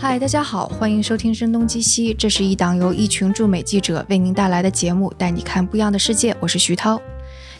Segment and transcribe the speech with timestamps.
[0.00, 6.34] 嗨，大家好，欢迎收听《声东击西》，这是一档由一群驻美记者为您带来的节目，带你看不一样的世界。
[6.38, 7.02] 我是徐涛。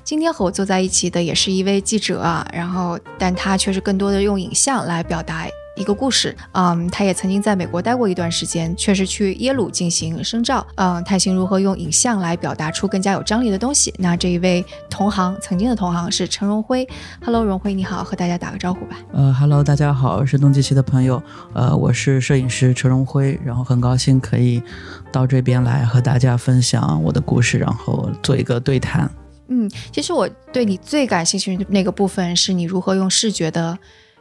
[0.05, 5.49] 今天和我坐在一起的也是一位记者啊，然后但他却是更多的用影像来表达。
[5.79, 13.95] 一个故事，嗯，他也曾经在美国待过一段时间，确实去耶鲁进行深造，嗯，探寻如何用影像来表达出更加有张力的东西。
[13.99, 16.87] 那这一位同行，曾经的同行是陈荣辉
[17.25, 18.97] ，Hello，荣辉你好，和大家打个招呼吧。
[19.13, 21.23] 呃，Hello，大家好，我是东极奇的朋友，
[21.55, 24.61] 呃，我是摄影师陈荣辉，然后很高兴可以
[25.13, 29.09] 到这边来和大家分享我的故事，然后做一个对谈。
[29.47, 33.79] 嗯，其实我对你最感兴趣的那个部分是你如何用视觉的。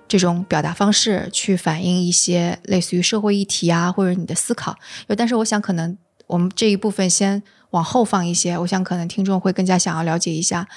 [0.07, 4.75] 这种表达方式去反映一些类似于社会议题啊，或者你的思考。
[5.17, 8.57] 但是我想，可能我们这一部分先往后放一些。
[8.57, 10.67] 我想，可能听众会更加想要了解一下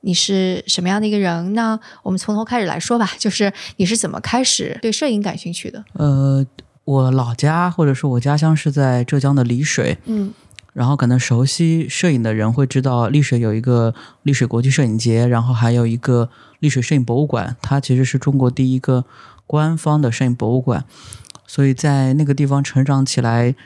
[0.00, 1.54] 你是什么样的一个人。
[1.54, 5.84] 那我们从头开始来说吧，就是你是怎么开始对摄影感兴趣的？
[5.94, 6.44] 呃，
[6.84, 9.98] 我老家或者说我家乡是在浙江的丽水。
[10.06, 10.32] 嗯。
[10.72, 13.92] 然后可能熟悉摄影的人会知道，丽水有一个
[14.22, 19.04] 丽水国际摄影节，然后还有一个丽水摄影博物馆，它其实是中国第一个
[19.46, 20.84] 官方的摄影博物馆。
[21.46, 23.56] 所以在那个地方成长起来，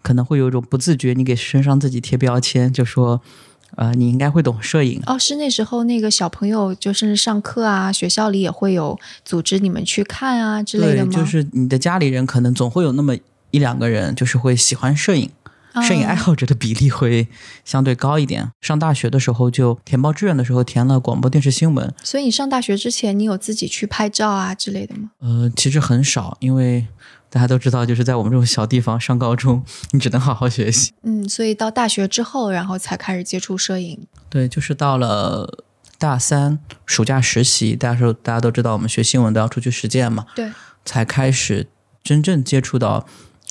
[0.00, 3.20] 可能会有一种不自觉，你给身上自己贴标签，就说，
[3.76, 5.02] 呃，你应该会懂摄影。
[5.06, 11.12] 哦，是那时候那个小朋友，就甚至上课啊，学校里也会有组织你们去看啊之类的吗？
[11.12, 13.14] 对，就是你的家里人可能总会有那么
[13.50, 15.28] 一两个人，就是会喜欢摄影。
[15.82, 17.28] 摄影爱好者的比例会
[17.64, 18.50] 相对高一点。
[18.60, 21.92] 上大学的时候就填报志愿的时候填了广播电视新闻。
[22.02, 25.10] 所以你上大学之前，你有自己去拍照啊之类的吗？
[25.20, 26.86] 呃，其实很少，因为
[27.28, 30.92] 大家都知道，就是在我们这种小地方上高中，你只能好好学习。
[31.02, 34.06] 嗯，所以到大学之后，然后才开始接触摄影。
[34.28, 35.64] 对，就是到了
[35.98, 40.26] 大三暑假实习，大家说大家都知道，我们学新闻都要出去实践嘛。
[40.36, 40.52] 对，
[40.84, 41.66] 才开始
[42.02, 43.06] 真正接触到。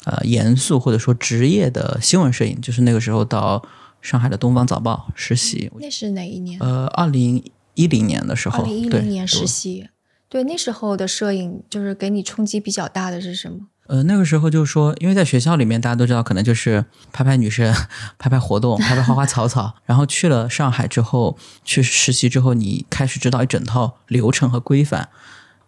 [0.05, 3.63] 呃，严肃或者说职业的新闻摄影，就是那个时候到
[4.01, 5.71] 上海的《东方早报》实习。
[5.79, 6.59] 那是哪一年？
[6.59, 7.43] 呃，二零
[7.75, 8.63] 一零年的时候。
[8.63, 9.89] 二零一零年实习。
[10.27, 13.67] 对，那时候的摄影就是给你冲击比较大的是什么？
[13.87, 17.73] 呃，那个时候就是说，因为在学校里面，大家都知道，可能就是拍拍女生、
[18.17, 19.75] 拍拍活动、拍拍花花草草。
[19.85, 25.09] 然后去了上海之后，去实习之后，你开始知道一整套流程和规范。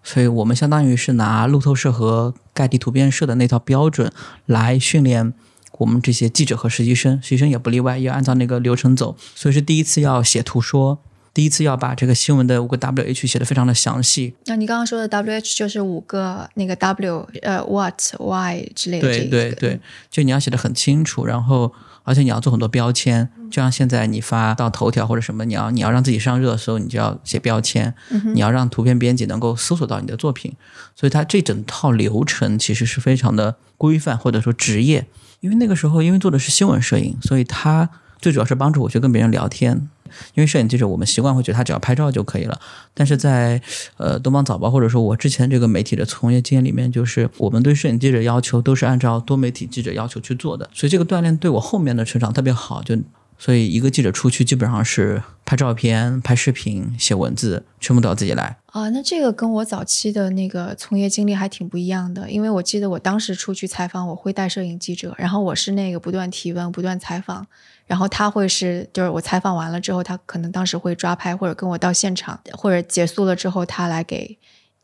[0.06, 4.10] 所以我们相当于是拿路透社和盖蒂图片社的那套标准
[4.46, 5.34] 来训练
[5.80, 9.18] 我们这些记者和实习生，实习生也不例外，要按照那个流程走。
[9.34, 11.00] 所以是第一次要写图说，
[11.34, 14.36] 第一次要把这个新闻的五个 W H 写的非常的详细。
[14.46, 19.08] 那你刚刚说的 W H 就是五个那个 W，呃，What、Why 之类的。
[19.08, 19.80] 对对对，
[20.12, 21.74] 就你要写的很清楚，然后。
[22.06, 27.94] 而且你要做很多标签，就像现在你发到头条或者什么，你要你要让自己上热搜，你就要写标签。
[28.34, 30.54] 你要让图片编辑能够搜索到你的作品，
[30.96, 35.06] 所以它这整套流程其实是非常的规范或者说职业。
[35.42, 37.90] 因为那个时候因为做的是新闻摄影，所以它
[38.22, 39.90] 最主要是帮助我去跟别人聊天。
[40.34, 42.60] 因为摄影记者，我们习惯会觉得他只要拍照就可以了。
[42.94, 43.62] 但是在
[43.98, 52.82] 呃东方早报或者说我之前这个媒体的从业经验里面，就是我们对摄影记者要求都是按照多媒体记者要求去做的，所以这个锻炼对我后面的成长特别好。
[52.84, 52.98] 就
[53.38, 58.56] 所以一个记者出去基本上是拍照片、拍视频、写文字，全部都要自己来。
[58.68, 62.32] 啊，那这个跟我早期的那个从业经历还挺不一样的。
[62.32, 67.46] 因为我记得我当时出去采访，我会带摄影记者，然后我是那个不断提问、不断采访。
[67.88, 74.38] 然后他会是，就是我采访完了之后，他可能当时会抓拍，或者跟我到现场，或者结束了之后，他来给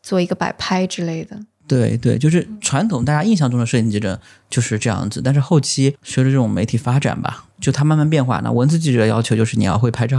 [0.04, 1.40] 做一个摆拍之类的。
[1.68, 4.20] 对对，就是传统大家印象中的摄影记者
[4.50, 5.22] 就是这样子。
[5.24, 8.42] 但是后期随着这种媒体发展吧，就它慢慢变化。
[8.44, 10.18] 那文字记者要求就是你要会拍照，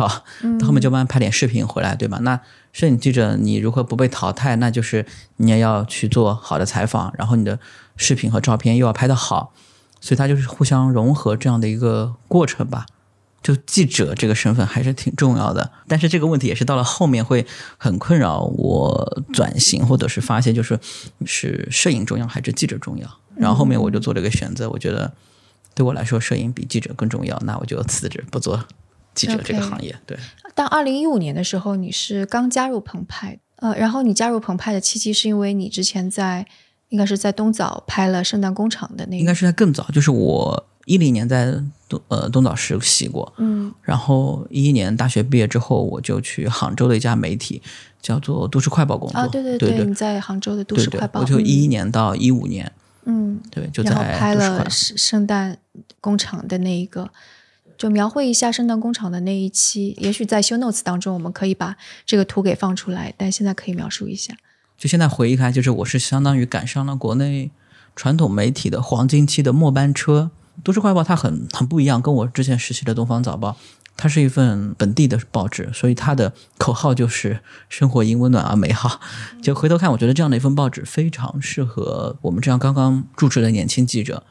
[0.58, 2.18] 到后面就慢慢拍点视频回来，对吧？
[2.22, 2.40] 那
[2.72, 4.56] 摄影记者你如何不被淘汰？
[4.56, 5.04] 那就是
[5.36, 7.58] 你也要去做好的采访，然后你的
[7.96, 9.52] 视频和照片又要拍得好。
[10.02, 12.84] 所以它就是互相融合这样的一个过程吧，
[13.40, 15.70] 就记者这个身份还是挺重要的。
[15.86, 17.46] 但是这个问题也是到了后面会
[17.78, 20.76] 很困扰我转型，或者是发现就是
[21.24, 23.08] 是摄影重要还是记者重要。
[23.36, 25.12] 然后后面我就做了一个选择，我觉得
[25.72, 28.64] 对我来说摄影比记者更重要，那我就辞职不做
[29.14, 29.96] 记者这个行业。
[30.04, 30.18] 对。
[30.52, 36.44] 但二零一五年的时候你是刚加入澎湃，呃，然后你加入澎湃的契机是因为你之前在。
[36.92, 41.50] 应该是在东早拍了圣诞工厂的那个，应该是在更早，就是我一零年在
[41.88, 47.62] 东呃东早实习过，嗯，然后一一年大学毕业之后，我就去杭州的一家媒体
[48.02, 52.70] 叫做都市快报工作，啊，对对对，你在杭州的都市快报，我就一一年到一五年，
[53.06, 55.56] 嗯，对，就在拍了圣圣诞
[55.98, 57.08] 工厂的那一个，
[57.78, 61.74] 就描绘一下圣诞工厂的那一期，也许在修 notes 当中我们可以把
[62.04, 64.34] 这个图给放出来，但现在可以描述一下。
[64.82, 67.52] 就现在回忆开，就是我是相当于赶上了国内
[67.94, 70.32] 传统媒体的黄金期的末班车。
[70.64, 73.56] 都市快报它很很不一样，跟我之前实习的东方早报。
[73.96, 77.38] 它是一份本地的报纸，所以它的口号就是
[77.70, 79.00] “生活因温暖而美好”。
[79.40, 84.24] 就回头看，我觉得这样的一份报纸非常适合我们这样刚刚入职的年轻记者。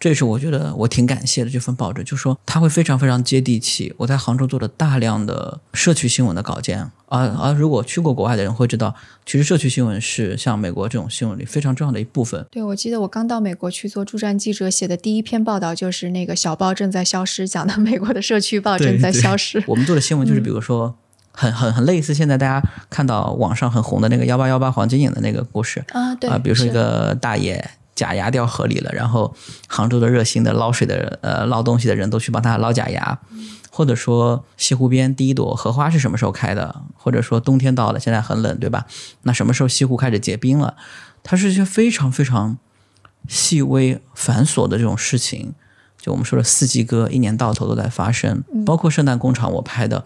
[0.00, 3.92] 这也是我觉得我挺感谢的这份报纸，就说它会非常非常接地气。
[3.96, 8.94] 我在杭州做了大量的社区新闻的稿件，而而如果去过国外的人会知道，
[9.26, 12.46] 其实社区新闻是像美国这种新闻里非常重要的一部分。
[12.50, 19.62] 对，我记得我刚到美国去做驻站记者，写的第一篇报道就是那个小报正在消失，讲的美国的社区报正在消失。
[19.66, 20.94] 我们做的新闻就是比如说
[21.32, 27.68] 很很很类似现在大家看到网上很红的那个幺八幺八黄金眼的那个故事啊，对啊，比如说一个大爷。
[27.98, 29.34] 假牙掉河里了，然后
[29.66, 33.18] 杭州的热心的捞水的呃捞东西的人都去帮他捞假牙，
[33.72, 36.82] 或者说西湖边第一朵荷花是什么时候开的？
[36.94, 38.86] 或者说冬天到了，现在很冷，对吧？
[39.22, 40.76] 那什么时候西湖开始结冰了？
[41.24, 42.56] 它是一些非常非常
[43.26, 45.54] 细微繁琐的这种事情。
[46.00, 48.44] 就我们说的四季歌，一年到头都在发生。
[48.64, 50.04] 包括圣诞工厂，我拍的，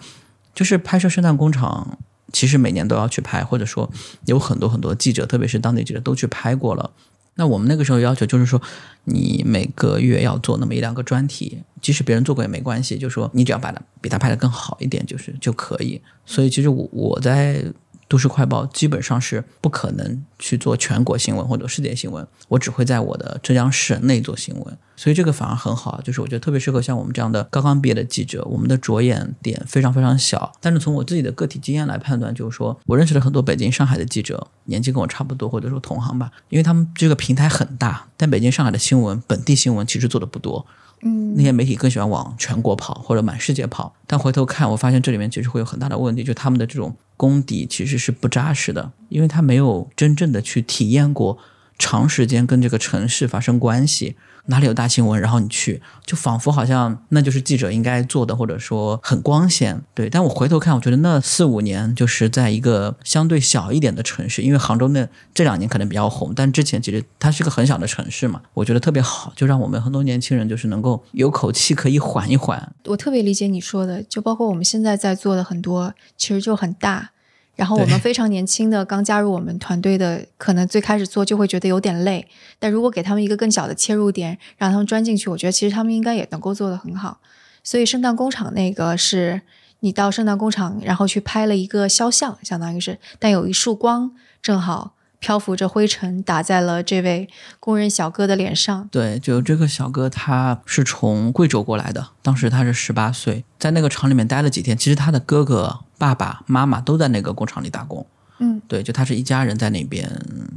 [0.54, 1.98] 就是拍摄圣诞工厂，
[2.32, 3.90] 其实每年都要去拍，或者说
[4.24, 6.90] 有很多很多记者，特别是当地记者都去拍过了。
[7.34, 8.60] 那我们那个时候要求就是说，
[9.04, 16.00] 你每个月要做那么一两个专题，即使别人做过也没关系，就说你只要把它比他拍的更好一点，就是就可以。
[16.26, 17.64] 所以其实我我在。
[18.12, 40.66] 都市快报基本上是不可能去做全国新闻或者世界新闻，我只会在我的浙江省内做新闻，所以这个反而很好，就是我觉得特别适合像我们这样的刚刚毕业的记者，我们的着眼点非常非常小，但是从我自己的个体经验来判断，就是说我认识了很多北京、上海的记者，年纪跟我差不多，或者说同行吧，因为他们这个平台很大，但北京、上海的新闻本地新闻其实做的不多。
[41.02, 51.38] 嗯，那些媒体更喜欢往全国跑或者满世界跑，但回头看，我发现这里面其实会有很大的问题，就他们的这种功底其实是不扎实的，因为他没有真正的去体验过
[51.78, 54.16] 长时间跟这个城市发生关系。
[54.46, 59.80] 哪里有大新闻，然后你去，就仿佛好像那就是记者应该做的，或者说很光鲜。
[59.94, 72.72] 对，但我回头看，我觉得那四五年就是在一个相对小一点的城市，因为杭州那这两年可能比较红，但之前其实它是个很小的城市嘛，我觉得特别好，就让我们很多年轻人就是能够有口气可以缓一缓。
[72.86, 77.10] 我特别理解你说的，就包括我们现在在做的很多，其实就很大。
[77.54, 82.26] 然后我们非常年轻的刚加入我们团队的，可能最开始做就会觉得有点累，
[82.58, 87.20] 但如果给他们一个更小的切入点，让他们钻进去，我觉得其实他们应该也能够做得很好。
[87.62, 89.42] 所以圣诞工厂那个是
[89.80, 94.12] 你到圣诞工厂，然后去拍了一个肖像，相当于是，但有一束光
[94.42, 94.94] 正好。
[95.22, 97.28] 漂浮着灰尘打在了这位
[97.60, 98.88] 工人小哥的脸上。
[98.90, 104.76] 对，就这个小哥，他是从贵州过来的，当时他是十八岁，在那个厂里面待了几天。
[104.76, 108.04] 其实他的哥哥、爸爸妈妈都在那个工厂里打工。
[108.40, 110.10] 嗯，对，就他是一家人在那边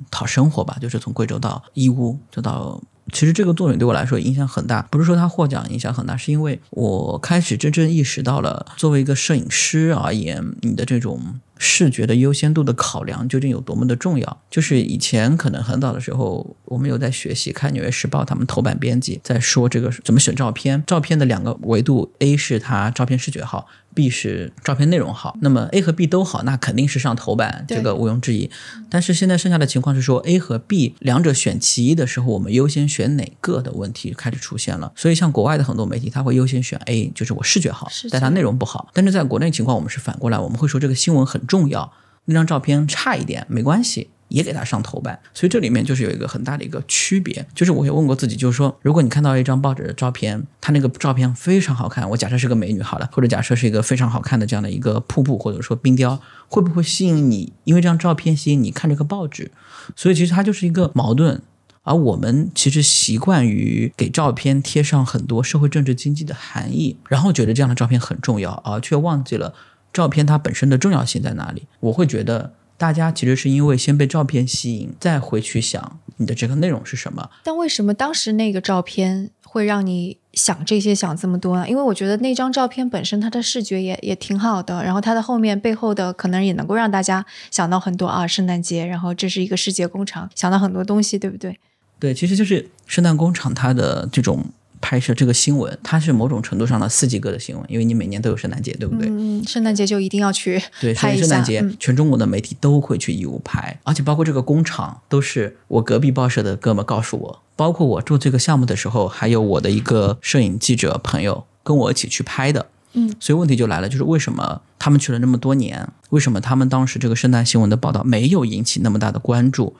[0.09, 2.81] 讨生活吧，就是从贵州到义乌，就到。
[3.13, 11.39] 其实这个作品对我来说影响很大，不是说他获奖影响很大，是因为我开始真正意识到了，作为一个摄影师而言，你的这种。
[11.57, 14.41] 视觉的优先度的考量究竟有多么的重要？
[14.49, 25.37] 就是以前可能很早的时候，我们有在学习看《纽约时报》他们头版编辑在说这个怎么选照片，照片的两个维度，A 是它照片视觉好，B 是照片内容好。
[25.41, 28.49] 那么 A 和 B 都好，那肯定是上头版，这个毋庸置疑。
[28.89, 34.91] 但是现在剩下的情况是说，A 和 B 两者选其一的时候，我们优先选哪个的问题开始出现了。
[34.95, 38.89] 所以像国外的很多媒体，他会优先选 A，就是我视觉好，但它内容不好。
[38.93, 41.41] 但是在国内情况，我们是反过来，我们会说这个新闻很。
[41.45, 41.91] 重要，
[42.25, 45.19] 那张照片差一点没关系，也给他上头版。
[45.33, 57.53] 所以这里面就是有一个很大的一个区别，就是我也问过自己，就是说，如果你看到一张报纸的照片，它那个照片非常好看，我假设是个美女好了，或者假设是一个非常好看的这样的一个瀑布，或者说冰雕，会不会吸引你？
[57.63, 59.51] 因为这张照片吸引你看这个报纸，
[59.95, 61.41] 所以其实它就是一个矛盾。
[61.87, 69.53] 而我们其实习惯于给照片贴上很多社会政治经济的含义，然后觉得这样的照片很重要，而却忘记了。
[69.95, 71.63] 照片它本身的重要性在哪里？
[71.79, 77.29] 我会觉得大家其实是因为先被照片吸引，再回去想你的这个内容是什么。
[77.45, 81.69] 但为什么当时那个照片会让你想这些想这么多呢？
[81.69, 91.57] 因为我觉得那张照片本身它的视觉也也挺好的，然后它的后面背后的可能也能够让大家想到很多啊，圣诞节，然后这是一个世界工厂，想到很多东西，对不对？
[91.97, 94.45] 对，其实就是圣诞工厂它的这种。
[94.85, 99.09] 拍摄这个新闻，它是某种程度上的四季歌的新闻，因为你每年都有圣诞节，对不对？
[99.09, 112.67] 嗯，圣诞节就一定要去对，所以圣诞节全中国的媒体都会去义乌拍，而且包括这个工厂都是我隔壁报社的哥们告诉我，包括我做这个项目的时候，还有我的一个摄影记者朋友跟我一起去拍的。
[112.93, 119.75] 嗯，所以问题就来了，就是为什么他们去了那么多年，为什么他们当时这个圣诞新闻的报道没有引起那么大的关注？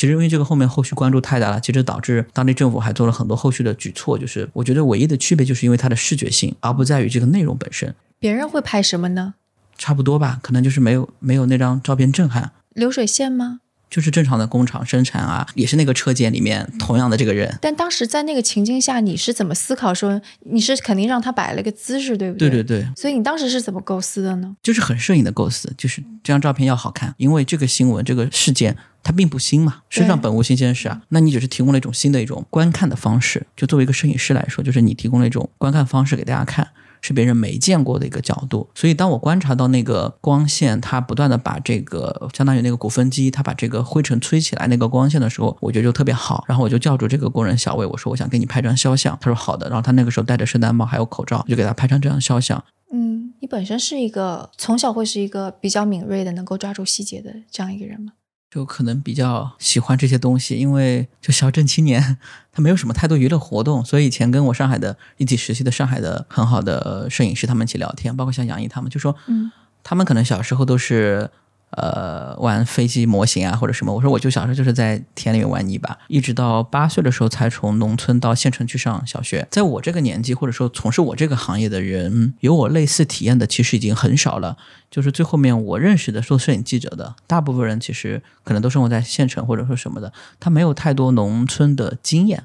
[0.00, 4.18] 其实因为这个后面后续关注太大了，其实导致当地政府还做了很多后续的举措。
[4.18, 7.94] 就是我觉得唯一的区别就是因为它的视觉性，而不在于这个内容本身。
[8.18, 9.34] 别人会拍什么呢？
[9.76, 12.52] 差不多吧，可能就是没有没有那张照片震撼。
[12.72, 13.60] 流水线吗？
[13.90, 17.52] 就是正常的工厂生产啊，也是那个车间里面同样的这个人。
[17.60, 19.92] 但当时在那个情境下，你是怎么思考？
[19.92, 22.48] 说你是肯定让他摆了个姿势，对不对？
[22.48, 22.88] 对对对。
[22.96, 24.56] 所以你当时是怎么构思的呢？
[24.62, 31.02] 就是很摄影的构思，就是这张照片要好看，因为这个新闻这个事件它并不新嘛，世上本无新鲜事啊。
[31.08, 33.44] 那你只是提供了一种新的一种观看的方式。
[33.56, 36.68] 就作为一个摄影师来说，就是你提供了一种观看方式给大家看。
[37.00, 46.44] 是别人没见过的一个角度，所以当我观察到那个光线，它不断的把这个相当于那个鼓风机，它把这个灰尘吹起来那个光线的时候，我觉得就特别好。
[46.46, 49.16] 然后我就叫住这个工人小魏，我说我想给你拍张肖像。
[49.20, 49.68] 他说好的。
[49.68, 52.62] 然后他那个时候戴着圣诞帽还有口罩，就给他拍张这张肖像。
[52.92, 58.12] 嗯，你本身是一个从小会是一个比较敏锐的，能够抓住细节的这样一个人吗？
[58.50, 62.18] 就可能比较喜欢这些东西，因为就小镇青年，
[62.52, 69.52] 他没有什么太多娱乐活动，所以以前跟我上海的一起实习的上海的很好的摄影师他们一起聊天，包括像杨毅他们，就说，嗯，
[69.82, 71.30] 他们可能小时候都是。
[71.70, 73.94] 呃，玩飞机模型啊，或者什么？
[73.94, 79.46] 我说，我就小时候就是在田里面玩泥巴，一直到八岁的时候才从农村到县城去上小学。
[79.52, 84.56] 在我这个年纪，或者说从事我这个行业的人，有我类似体验的其实已经很少了。
[84.90, 92.42] 就是最后面我认识的做摄影记者的大部分人，其实可能都生活在县城或者说什么的，他没有太多农村的经验。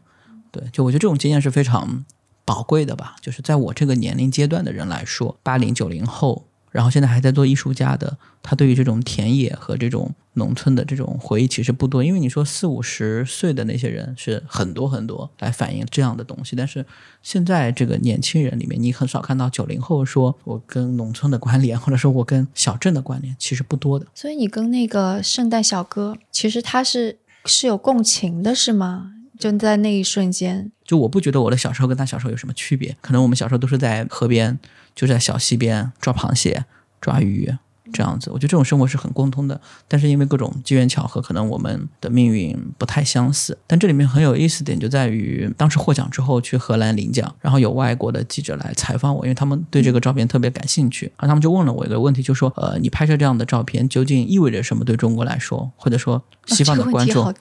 [0.51, 2.05] 对，就我觉得这种经验是非常
[2.46, 3.15] 宝贵的吧。
[3.20, 6.46] 就是在我这个年龄阶段的人来说，八零九零后。
[6.75, 16.86] 然后现在还在做艺术家的，他对于这种田野和这种农村的这种回忆其实不多，因为你说四五十岁的那些人是很多很多来反映这样的东西，但是
[17.24, 24.05] 现在这个年轻人里面，你很少看到九零后说我跟农村的关联，或者说我跟小镇的关联，其实不多的。
[24.13, 29.13] 所以你跟那个圣诞小哥，其实他是是有共情的，是吗？
[29.39, 34.60] 就在那一瞬间，就我不觉得我的小时候跟他小时候有什么区别，可能我们小时候都是在河边。
[34.96, 36.63] 就在小溪边抓螃蟹、
[37.01, 37.54] 抓鱼。
[37.94, 43.58] 这样子，我觉得这种生活是很共通的，但是因为各种机缘巧合，可能我们的命运不太相似。
[43.68, 54.86] 但这里面很有意思点就在于，当时获奖之后去荷兰领奖，然后有外国的记者来采访我，因为他们对这个照片特别感兴趣，然后他们就问了我一个问题，就说：“呃，你拍摄这样的照片究竟意味着什么？
[54.86, 57.34] 对中国来说，或者说西方的观众，或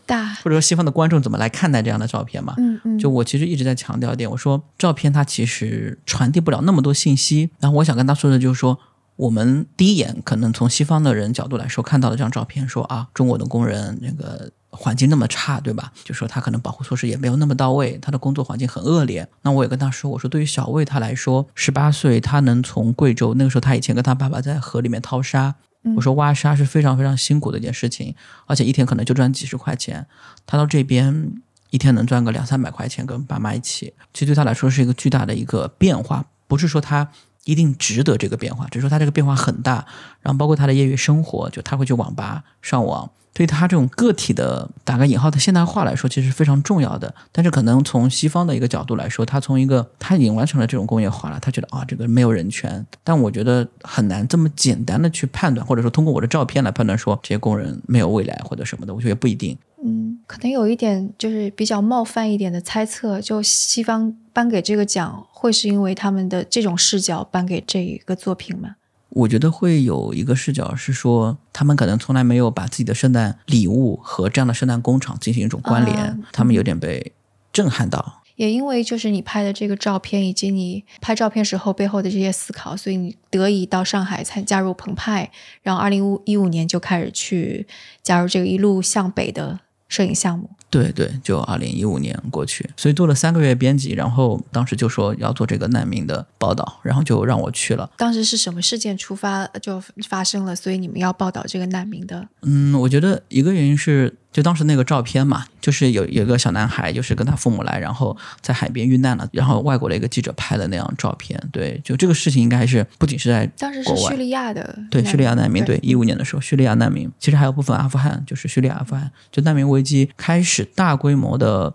[0.44, 2.98] 者说西方的观众怎么来看待这样的照片嘛？”嗯嗯。
[2.98, 7.50] 就我其实一直在强调一点，我说照片它其实传递不了那么多信息。
[7.60, 8.78] 然后我想跟他说的就是说。
[9.16, 15.92] 我们第一眼可能从西方的人角度来说，看到的这张照片，说啊，中国的工人那个环境那么差，对吧？
[16.02, 19.28] 就说他可能保护措施也没有那么到位，他的工作环境很恶劣。
[19.42, 25.54] 那我也跟他说，我说对于小魏他来说，十八岁他能从贵州那个时候，他以前跟他爸爸在河里面掏沙，
[25.94, 28.12] 我说挖沙是非常非常辛苦的一件事情，
[28.46, 30.04] 而且一天可能就赚几十块钱。
[30.44, 31.32] 他到这边
[31.70, 37.08] 一天能赚个两三百块钱，跟爸妈一起，其实对他来说是一个巨大的一个变化，不是说他。
[37.44, 39.86] 一定值得这个变化，只是说他这个变化很大，
[40.20, 47.12] 然后包括他的业余生活，就他会去网吧上网，对他这种个体的打个引号的现代化来说，其实非常重要的。
[47.32, 52.86] 但是可能从西方的一个角度来说，他从一个他已经完成了这种工业化了，他觉得啊，这个没有人权。
[53.02, 59.58] 但我觉得很难这么简单的去判断，或者说通过我的照片来判断说这些工人没有未来或者什么的，我觉得不一定。
[59.84, 68.76] 嗯，可能有一点就是比较冒犯一点的猜测，就西方颁给这个奖，会是因为他们的这种视角颁给这一个作品吗？
[69.14, 77.12] 我觉得会有一个视角是说，他们可能从来没有把自己的圣诞礼物和这样的圣诞工厂进行一种关联，他们有点被
[77.52, 78.22] 震撼到。
[78.36, 85.30] 也因为就是你拍的这个照片，以及你拍照片时候背后的这些思考，所以你得以到上海参加入澎湃，
[85.62, 87.66] 然后二零一五年就开始去
[88.02, 89.60] 加入这个一路向北的。
[89.86, 90.50] 摄影项目，
[90.82, 97.90] 对对，就二零一五年过去，所以做了三个月编辑，然后当时就说要做这个难民的报道，然后就让我去了。
[97.96, 102.28] 当时是什么事件出发就发生了，所以你们要报道这个难民的？
[102.42, 104.14] 嗯，我觉得一个原因是。
[104.34, 111.40] 就当时那个照片嘛，就是有有一个小男孩，就是跟他父母来，然后在海边遇难了，然后外国的一个记者拍的那张照片。
[111.52, 121.72] 对，就这个事情应该还是不仅是在当时是叙利亚的，对叙利亚难民，对一五年的时候叙利亚难民，其实还有部分阿富汗，就是叙利亚阿富汗，就难民危机开始大规模的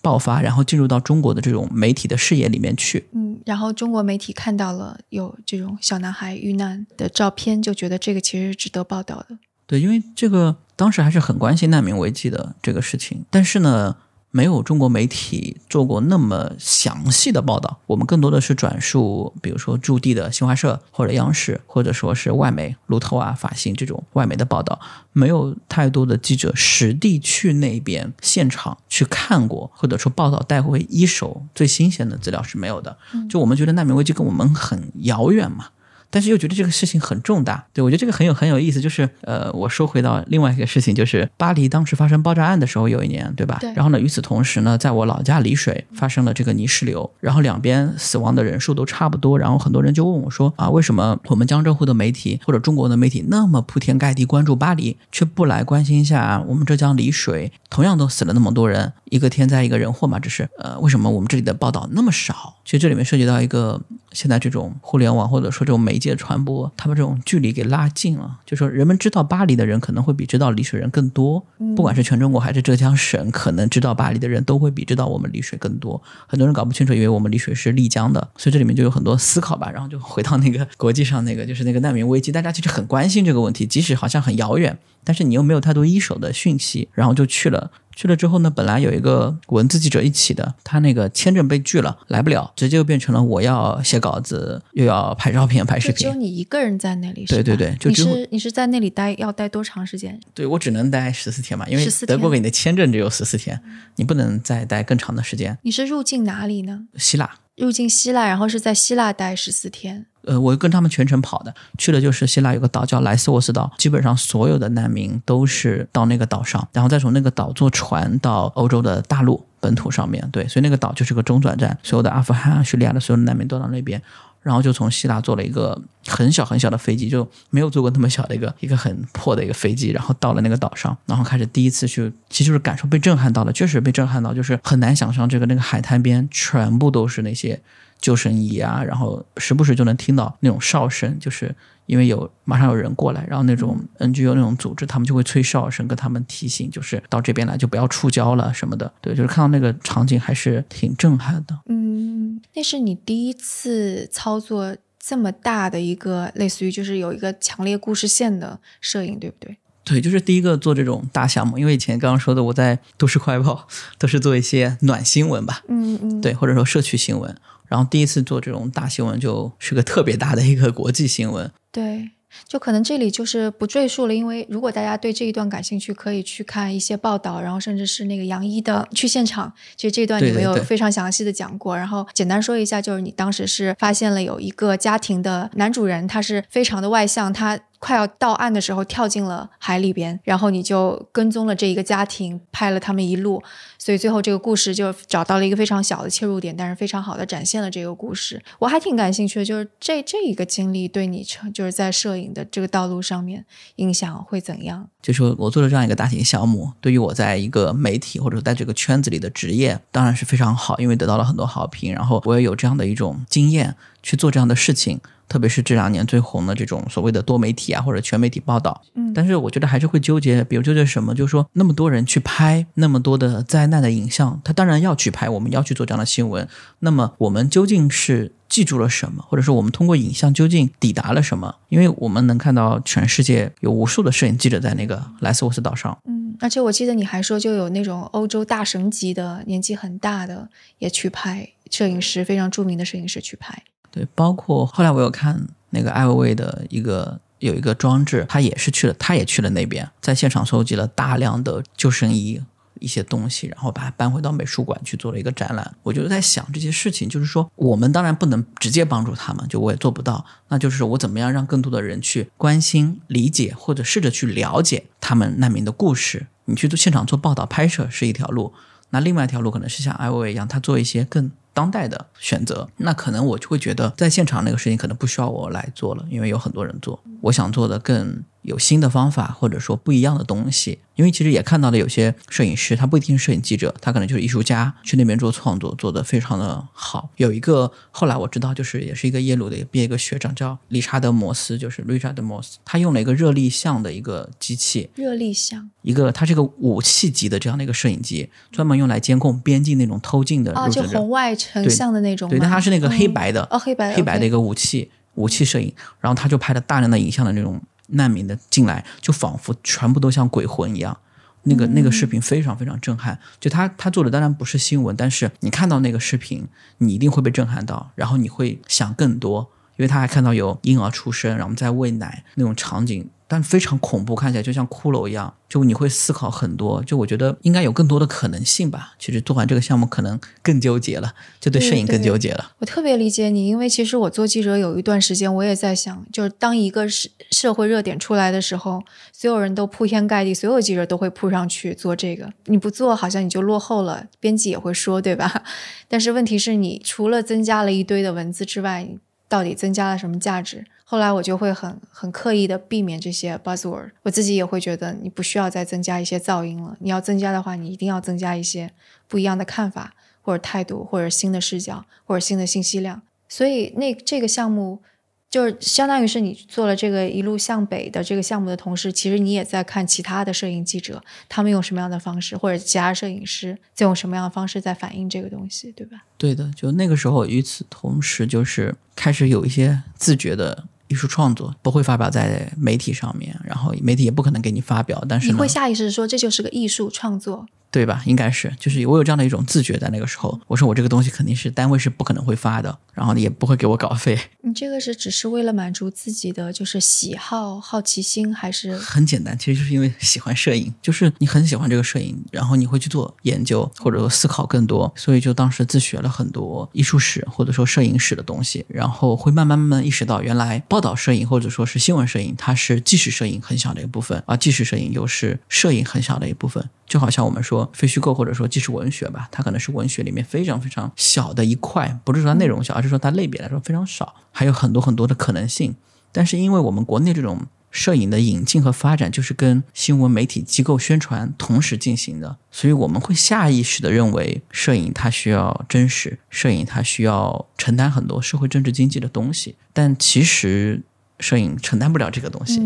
[0.00, 3.04] 爆发，然后进入到中国的这种媒体的视野里面去。
[3.12, 9.36] 嗯，然后中国媒体看到了有这种小男孩遇难的照片，就觉得这个其实是值得报道的。
[9.66, 13.96] 对，因为这个当时还是很关心难民危机的这个事情，但是呢，
[14.30, 24.80] 没有中国媒体做过那么详细的报道，我们更多的是转述，比如说驻地的新华社或者央视，或者说是外媒路透啊、法新这种外媒的报道，
[25.12, 32.96] 没有太多的记者实地去那边现场去看过，或者说报道带回一手最新鲜的资料是没有的。
[33.28, 35.66] 就我们觉得难民危机跟我们很遥远嘛。
[36.10, 38.80] 但是又觉得这个事情很重大，对我觉得这个很有很有意思。
[38.80, 43.58] 就是呃，我说回到另外一个事情，就是巴黎当时发生爆炸案的时候，有一年，对吧？
[43.60, 43.72] 对。
[43.74, 49.38] 然后呢，与此同时呢，在我老家丽水发生了这个泥石流，然后两边死亡的人数都差不多。
[49.38, 60.18] 然后很多人就问我说啊，为什么我们江浙沪的媒体或者中国的媒体那么铺天盖地关注巴黎，却不来关心一下我们浙江丽水，同样都死了那么多人，一个天灾一个人祸嘛？
[60.18, 62.56] 只是呃，为什么我们这里的报道那么少？
[62.64, 63.80] 其实这里面涉及到一个
[64.12, 68.38] 现在这种互联网或者说这种媒介传播，他们这种距离给拉近了。
[68.44, 71.44] 就说人们知道巴黎的人可能会比知道丽水人更多，
[71.76, 76.02] 不管是全中国还是浙江省，可能知道巴黎的人都会比知道我们丽水更多。
[76.26, 79.70] 很多人搞不清楚，以为我们丽水是丽江的，所以这里面就有很多思考吧。
[79.70, 87.70] 然后就回到那个国际上那个，就是那个难民危机，大家其实很关心这个问题，即使好像很遥远，但是你又没有太多一手的讯息，然后就去了。
[88.00, 95.96] 去了之后呢，本来有一个文字记者一起的，他那个签证被拒了，来不了，直接就变成了我要写稿子，又要拍照片、拍视频。
[95.96, 100.18] 只有你一个人在那里，对对对，就你是你是在那里待要待多长时间？
[100.32, 103.60] 对我只能待十四天嘛，因为德国给你的签证只有十四天，
[103.96, 105.58] 你不能再待更长的时间。
[105.60, 106.86] 你是入境哪里呢？
[106.96, 107.30] 希腊。
[107.58, 110.06] 入境希腊，然后是在希腊待十四天。
[110.24, 124.00] 呃，我跟他们全程跑的，去的就是希腊有个岛叫莱斯沃斯岛，基本上所有的难民都是到那个岛上，然后再从那个岛坐船到欧洲的大陆本土上面对，所以那个岛就是个中转站，所有的阿富汗、叙利亚的所有的难民都到那边。
[124.42, 137.60] 然后就从希腊坐了一个很小很小的飞机，就没有坐过那么小的一个一个很破的一个飞机，然后到了那个岛上，然后开始第一次去，其实就是感受被震撼到了，确实被震撼到，就是很难想象这个那个海滩边全部都是那些
[138.00, 141.54] 救生衣啊，然后时不时就能听到那种哨声，就是
[141.86, 152.40] 因为有马上有人过来，然后那种 NGO 那种组织，他们就会吹哨声跟他们提醒，就是到这边来就不要触礁了什么的，对，就是看到那个场景还是挺震撼的，嗯。
[152.54, 159.56] 那是你第一次操作这么大的一个类似于就是有一个强烈故事线的摄影，对不对？
[159.84, 161.58] 对，就是第一个做这种大项目。
[161.58, 167.36] 因为以前刚刚说的，我在都市快报都是做一些暖新闻吧，嗯嗯，对，或者说社区新闻。
[167.70, 171.50] 然后第一次做这种大新闻，就是个特别大的一个国际新闻。
[171.72, 172.10] 对。
[172.46, 181.76] 就可能这里就是不赘述了，因为如果大家对这一段感兴趣，可以去看一些报道，然后甚至是那个杨一的去现场，其实这段你没有非常详细的讲过。
[181.76, 187.58] 然后简单说一下，就是你当时是发现了有一个家庭的男主人，他是非常的外向，他。
[187.80, 193.42] 快要到岸的时候，跳进了海里边，然后你就跟踪了这一个家庭，拍了他们一路，
[193.78, 198.40] 所以最后这个故事就找到了一个非常小的切入点，但是非常好的展现了这个故事。
[198.58, 203.44] 我还挺感兴趣的，就是这这一个经历对你成就是在摄影的这个道路上面
[203.76, 204.86] 影响会怎样？
[205.00, 215.00] 就说我做了这样一个大型项目，对于我在一个媒体或者在这个圈子里的职业，当然是非常好，因为得到了很多好评，然后我也有这样的一种经验去做这样的事情。
[215.28, 226.48] 特别是这两年最红的这种所谓的多媒体啊，或者全媒体报道，嗯，但是我觉得还是会纠结，比如纠结什么，就是说那么多人去拍那么多的灾难的影像，他当然要去拍，我们要去做这样的新闻。
[226.80, 231.54] 那么我们究竟是记住了什么，或者说我们通过影像究竟抵达了什么？
[231.68, 240.48] 因为我们能看到全世界有无数的摄影记者在那个莱斯沃斯岛上，嗯，而且我记得你还说，就有那种欧洲大神级的年纪很大的
[240.80, 243.62] 也去拍，摄影师非常著名的摄影师去拍。
[243.90, 252.40] 对，包括后来我有看那个艾薇薇的一个有一个装置，他也是去了，他也去了那边，在现场收集了大量的救生衣
[252.78, 255.74] 一些东西，然后把它搬回到美术馆去做了一个展览。
[255.82, 260.24] 我就在想这些事情，就是说我们当然不能直接帮助他们，就我也做不到。
[260.48, 266.26] 那就是我怎么样让更多的人去关心、理解或者试着去了解他们难民的故事？
[266.44, 268.52] 你去做现场做报道拍摄是一条路，
[268.90, 271.30] 那另外一条路可能是像艾薇薇一样，他做一些更。
[271.52, 277.02] 当代的选择，那可能我就会觉得，在现场那个事情可能不需要我来做了，因为有很多人做。
[277.22, 278.24] 我想做的更。
[278.42, 287.10] 有新的方法，或者说不一样的东西，因为其实也看到了有些摄影师，他不一定是摄影记者，他可能就是艺术家，去那边做创作，做得非常的好。
[287.16, 307.60] 有一个后来我知道，就是也是一个耶鲁的毕业一个学长，叫理查德·摩斯，就是 Richard Moss，，他用了一个热力像的一个机器，热力像，一个它是个武器级的这样的一个摄影机，专门用来监控边境那种偷进的，啊，就红外成像的那种，对，但它是那个黑白的，哦，黑白黑白的一个武器武器摄影，然后他就拍了大量的影像的那种。
[307.92, 310.96] 难民的进来，就仿佛全部都像鬼魂一样，
[311.42, 313.18] 那个那个视频非常非常震撼。
[313.40, 316.46] 就他他做的当然不是新闻，但是你看到那个视频，
[316.78, 323.10] 你一定会被震撼到，然后你会想更多，因为他还看到有婴儿出生，然后在喂奶那种场景。
[323.32, 326.82] 但非常恐怖，看起来就像骷髅一样，就你会思考很多。
[326.82, 328.94] 就我觉得应该有更多的可能性吧。
[328.98, 332.50] 其实做完这个项目可能更纠结了，就对摄影更纠结了。
[332.58, 342.28] 我特别理解你，因为其实我做记者有一段时间，我也在想，就是当一个社社会热点出来的时候，所有人都铺天盖地，所有记者都会扑上去做这个。
[342.46, 345.44] 你不做，好像你就落后了，编辑也会说，对吧？
[345.86, 348.88] 但是问题是你除了增加了一堆的文字之外，
[349.30, 350.66] 到底增加了什么价值？
[350.84, 356.76] 后来我就会很很刻意的避免这些 buzzword，我自己也会觉得你不需要再增加一些噪音了。
[356.80, 358.72] 你要增加的话，你一定要增加一些
[359.08, 363.00] 不一样的看法或者态度，或者新的视角，或者新的信息量。
[363.28, 364.82] 所以那这个项目。
[365.30, 376.04] 就是相当于是你做了这个一路向北的这个项目的同时，其实你也在看其他的摄影记者，他们用什么样的方式，或者其他摄影师在用什么样的方式在反映这个东西，对吧？
[376.18, 387.46] 对的，就那个时候，与此同时，就是开始有一些自觉的艺术创作，不会发表在媒体上面，然后媒体也不可能给你发表，但是你会下意识说这就是个艺术创作。
[387.70, 388.02] 对吧？
[388.04, 394.18] 应该是，就是我有这样的一种自觉，在那个时候，我说我这个东西肯定是单位是不可能会发的，然后也不会给我稿费。
[394.42, 399.38] 你这个是只是为了满足自己的就是喜好、好奇心，还是很简单？
[399.38, 416.68] 其实就是因为喜欢摄影，就是你很喜欢这个摄影，然后你会去做研究或者说思考更多，所以就当时自学了很多艺术史或者说摄影史的东西，然后会慢慢慢慢意识到，原来报道摄影或者说是新闻摄影，它是纪实摄影很小的一部分，而纪实摄影又是摄影很小的一部分。
[416.90, 425.76] 就好像我们说非虚构或者说纪实文学吧，它可能是文学里面非常非常小的一块，不是说它内容小，而是说它类别来说非常少，还有很多很多的可能性。
[426.10, 440.82] 但是因为我们国内这种摄影的引进和发展，就是跟新闻媒体机构宣传同时进行的，所以我们会下意识的认为摄影它需要真实，摄影它需要承担很多社会政治经济的东西，但其实
[441.20, 442.60] 摄影承担不了这个东西。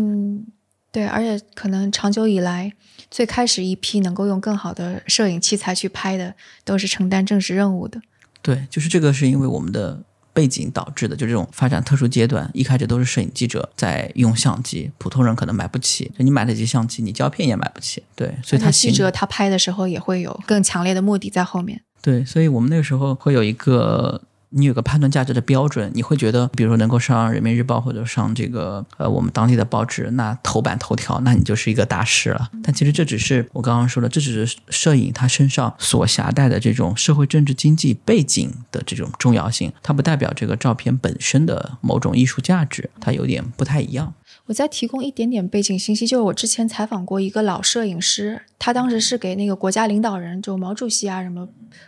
[0.95, 2.71] 对，而且可能长久以来。
[3.11, 8.01] 最开始一批能够用更好的摄影器材去拍的，都是承担正式任务的。
[8.41, 10.01] 对，就是这个是因为我们的
[10.33, 18.01] 背景导致的，就这种发展特殊阶段，一开始都是摄影记者在用相机，普通人可能买不起，就你买得起相机，你胶片也买不起。
[18.15, 21.81] 对，所以他记者他拍的时候也会有更强烈的目的在后面。
[22.01, 24.21] 对，所以我们那个时候会有一个。
[24.57, 32.49] 你有个判断价值的标准，你会觉得，比如说能够上人民日报或者上这个呃我们当地的报纸，那头版头条，那你就是一个大师了。
[32.63, 44.13] 但其实这只是我刚刚说的，这只是摄影它身上所携带的这种社会政治经济背景的这种重要性，它不代表这个照片本身的某种艺术价值，它有点不太一样。
[44.47, 51.47] 我再提供一点点背景信息，就是我之前采访过一个老摄影师，他当时是给那个国家领导人，就毛主席啊什么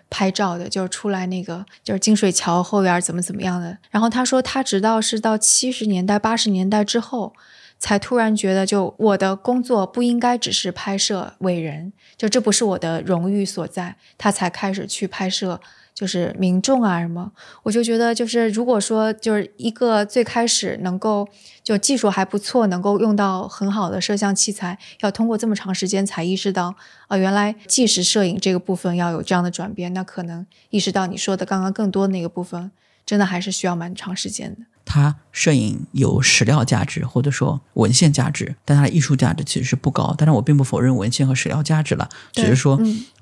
[0.10, 3.78] 拍照的，就是出来那个就是金水桥后边怎么怎么样的。
[3.92, 7.34] 然后他说，他直到是到七十年代、八十年代之后，
[7.78, 15.62] 才突然觉得，就我的工作不应该只是拍摄伟人，就这不是我的荣誉所在，他才开始去拍摄。
[15.98, 17.32] 就是民众啊什么，
[17.64, 21.28] 我就觉得就是如果说就是一个最开始能够
[21.64, 26.76] 就技术还不错，能够用到很好的摄像器材，要通过这么长时间才意识到
[27.08, 32.70] 啊，原来纪实摄影这个部分要有这样的转变，那可能意识到你说的刚刚更多那个部分，
[33.04, 34.62] 真的还是需要蛮长时间的。
[34.86, 40.14] 它摄影有史料价值或者说文献价值，但它的艺术价值其实是不高。
[40.16, 42.80] 但是我并不否认文献和史料价值了，只是说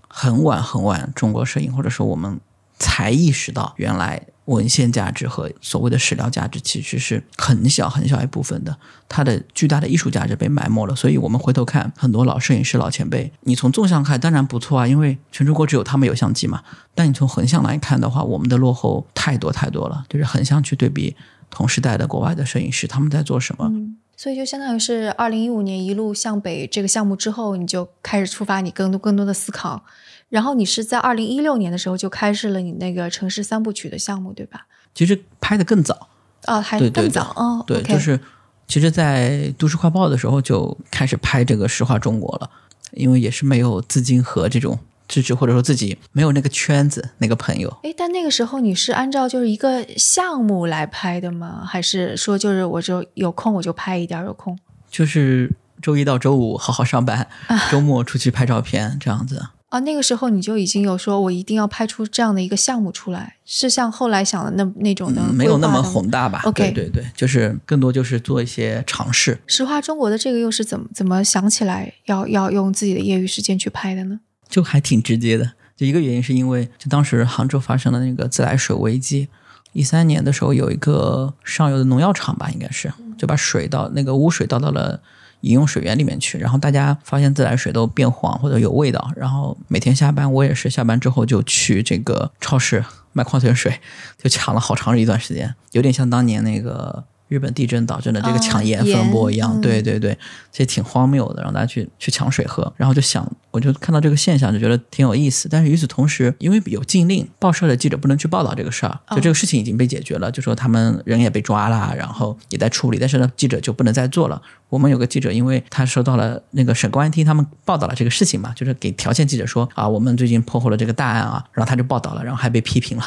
[0.09, 2.37] 很晚很晚，中国摄影或者说我们。
[2.77, 8.77] 才意识到，原来文献价值和所谓的史料价值其实是很小很小一部分的，
[9.09, 10.95] 它的巨大的艺术价值被埋没了。
[10.95, 16.61] 所以，我们回头看很多老摄影师、老前辈，你从纵向看当然不错啊，因为全中国只有他们有相机嘛。
[16.93, 20.05] 但你从横向来看的话，我们的落后太多太多了。
[20.09, 21.15] 就是横向去对比
[21.49, 23.71] 同时代的国外的摄影师，他们在做什么？
[24.17, 29.83] 所以就相当于是二零一五年一路向北这个项目之后，你就开始触发你更多更多的思考。
[30.29, 34.67] 然后你是在二零一六年的时候就开始了你那个城市三部曲的项目，对吧？
[34.93, 36.09] 其实拍的更早
[36.45, 37.63] 啊，还更早哦。
[37.67, 38.19] 对，就是
[38.67, 42.49] 其实，在都市快报的时候就开始拍这个实话中国了，
[42.91, 47.69] 因为也是没有资金和这种支持，或者说自己没有那个圈子、那个朋友。
[47.83, 51.63] 哎，但那个时候你是按照就是一个项目来拍的吗？
[51.65, 54.57] 还是说就是我就有空我就拍一点，有空
[54.89, 57.27] 就是周一到周五好好上班，
[57.69, 59.49] 周末出去拍照片这样子。
[59.75, 69.37] 啊，那个时候你就已经有说，我一定要拍出这样的一个项目出来，是像后来想的那那种的，没有那么宏大吧？OK，对对对，就是更多就是做一些尝试。
[69.47, 74.21] 实话中国的这个又是怎么怎么想起来要要用自己的业余时间去拍的呢？
[74.47, 79.27] 就还挺直接的，就一个原因是因为就当时杭州发生了那个自来水危机，
[79.73, 85.01] 一三年的时候有一个上游的农药厂吧，应该是就把水倒那个污水倒到了。
[85.45, 93.79] 饮用水源里面去，然后大家发现自来水都变黄或者有味道，然后每天下班我也是下班之后就去这个超市卖矿泉水，
[94.17, 97.05] 就抢了好长一段时间，有点像当年那个。
[97.27, 100.17] 日本地震导致的这个抢盐风波一样，对对对，
[100.51, 105.49] 其实挺荒谬的，让大家去去抢水喝，然后就想，我就看到这个现象，就觉得挺有意思。
[105.49, 114.41] 但是与此同时，因为有禁令，报社的记者不能去报道这个事儿，就这个事情已经被解决了，就说他们人也被抓了，然后也在处理，但是呢，记者就不能再做了。
[114.69, 123.03] 我们有个记者，因为他收到了那个省公安厅他们报道了这个事情嘛，就是给条线记者说啊，我们最近破获了这个大案啊，然后他就报道了，然后还被批评了。